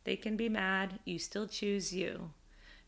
They 0.03 0.15
can 0.15 0.37
be 0.37 0.49
mad. 0.49 0.99
You 1.03 1.17
still 1.17 1.47
choose 1.47 1.95
you 1.95 2.29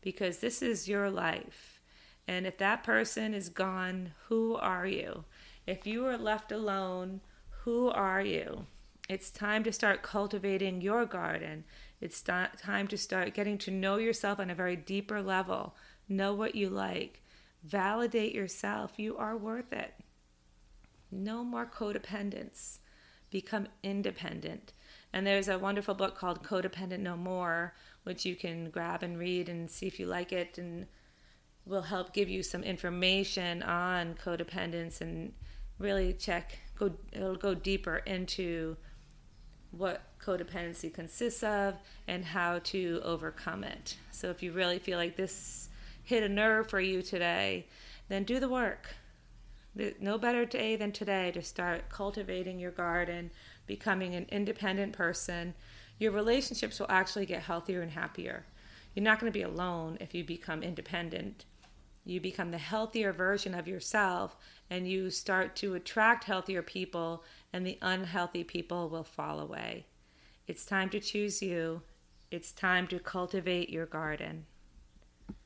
because 0.02 0.38
this 0.38 0.62
is 0.62 0.86
your 0.86 1.10
life. 1.10 1.80
And 2.28 2.46
if 2.46 2.58
that 2.58 2.84
person 2.84 3.34
is 3.34 3.48
gone, 3.48 4.12
who 4.28 4.54
are 4.54 4.86
you? 4.86 5.24
If 5.66 5.84
you 5.84 6.06
are 6.06 6.16
left 6.16 6.52
alone, 6.52 7.20
who 7.64 7.88
are 7.88 8.22
you? 8.22 8.66
It's 9.08 9.32
time 9.32 9.64
to 9.64 9.72
start 9.72 10.00
cultivating 10.00 10.80
your 10.80 11.06
garden. 11.06 11.64
It's 12.00 12.22
time 12.22 12.86
to 12.86 12.96
start 12.96 13.34
getting 13.34 13.58
to 13.58 13.72
know 13.72 13.96
yourself 13.96 14.38
on 14.38 14.48
a 14.48 14.54
very 14.54 14.76
deeper 14.76 15.20
level. 15.20 15.74
Know 16.08 16.34
what 16.34 16.54
you 16.54 16.68
like. 16.68 17.20
Validate 17.66 18.34
yourself. 18.34 18.92
You 18.96 19.16
are 19.16 19.36
worth 19.36 19.72
it. 19.72 19.94
No 21.10 21.42
more 21.42 21.66
codependence. 21.66 22.78
Become 23.30 23.68
independent. 23.82 24.72
And 25.12 25.26
there's 25.26 25.48
a 25.48 25.58
wonderful 25.58 25.94
book 25.94 26.16
called 26.16 26.44
Codependent 26.44 27.00
No 27.00 27.16
More, 27.16 27.74
which 28.04 28.24
you 28.24 28.36
can 28.36 28.70
grab 28.70 29.02
and 29.02 29.18
read 29.18 29.48
and 29.48 29.68
see 29.68 29.86
if 29.86 29.98
you 29.98 30.06
like 30.06 30.32
it 30.32 30.58
and 30.58 30.86
will 31.64 31.82
help 31.82 32.12
give 32.12 32.28
you 32.28 32.42
some 32.42 32.62
information 32.62 33.62
on 33.64 34.14
codependence 34.14 35.00
and 35.00 35.32
really 35.78 36.12
check 36.12 36.58
go 36.78 36.92
it'll 37.12 37.34
go 37.34 37.54
deeper 37.54 37.96
into 38.06 38.76
what 39.72 40.02
codependency 40.20 40.92
consists 40.92 41.42
of 41.42 41.74
and 42.06 42.24
how 42.24 42.60
to 42.60 43.00
overcome 43.02 43.64
it. 43.64 43.96
So 44.12 44.30
if 44.30 44.42
you 44.42 44.52
really 44.52 44.78
feel 44.78 44.98
like 44.98 45.16
this 45.16 45.68
hit 46.06 46.22
a 46.22 46.28
nerve 46.28 46.70
for 46.70 46.80
you 46.80 47.02
today, 47.02 47.66
then 48.08 48.22
do 48.22 48.38
the 48.38 48.48
work. 48.48 48.94
No 50.00 50.16
better 50.16 50.44
day 50.44 50.76
than 50.76 50.92
today 50.92 51.32
to 51.32 51.42
start 51.42 51.88
cultivating 51.88 52.60
your 52.60 52.70
garden, 52.70 53.32
becoming 53.66 54.14
an 54.14 54.26
independent 54.30 54.92
person. 54.92 55.52
Your 55.98 56.12
relationships 56.12 56.78
will 56.78 56.86
actually 56.88 57.26
get 57.26 57.42
healthier 57.42 57.82
and 57.82 57.90
happier. 57.90 58.46
You're 58.94 59.02
not 59.02 59.18
going 59.18 59.30
to 59.30 59.38
be 59.38 59.42
alone 59.42 59.98
if 60.00 60.14
you 60.14 60.22
become 60.22 60.62
independent. 60.62 61.44
You 62.04 62.20
become 62.20 62.52
the 62.52 62.58
healthier 62.58 63.12
version 63.12 63.52
of 63.52 63.66
yourself 63.66 64.36
and 64.70 64.88
you 64.88 65.10
start 65.10 65.56
to 65.56 65.74
attract 65.74 66.24
healthier 66.24 66.62
people, 66.62 67.24
and 67.52 67.66
the 67.66 67.78
unhealthy 67.82 68.44
people 68.44 68.88
will 68.88 69.04
fall 69.04 69.40
away. 69.40 69.86
It's 70.46 70.64
time 70.64 70.88
to 70.90 71.00
choose 71.00 71.42
you. 71.42 71.82
It's 72.30 72.52
time 72.52 72.86
to 72.88 73.00
cultivate 73.00 73.70
your 73.70 73.86
garden. 73.86 74.46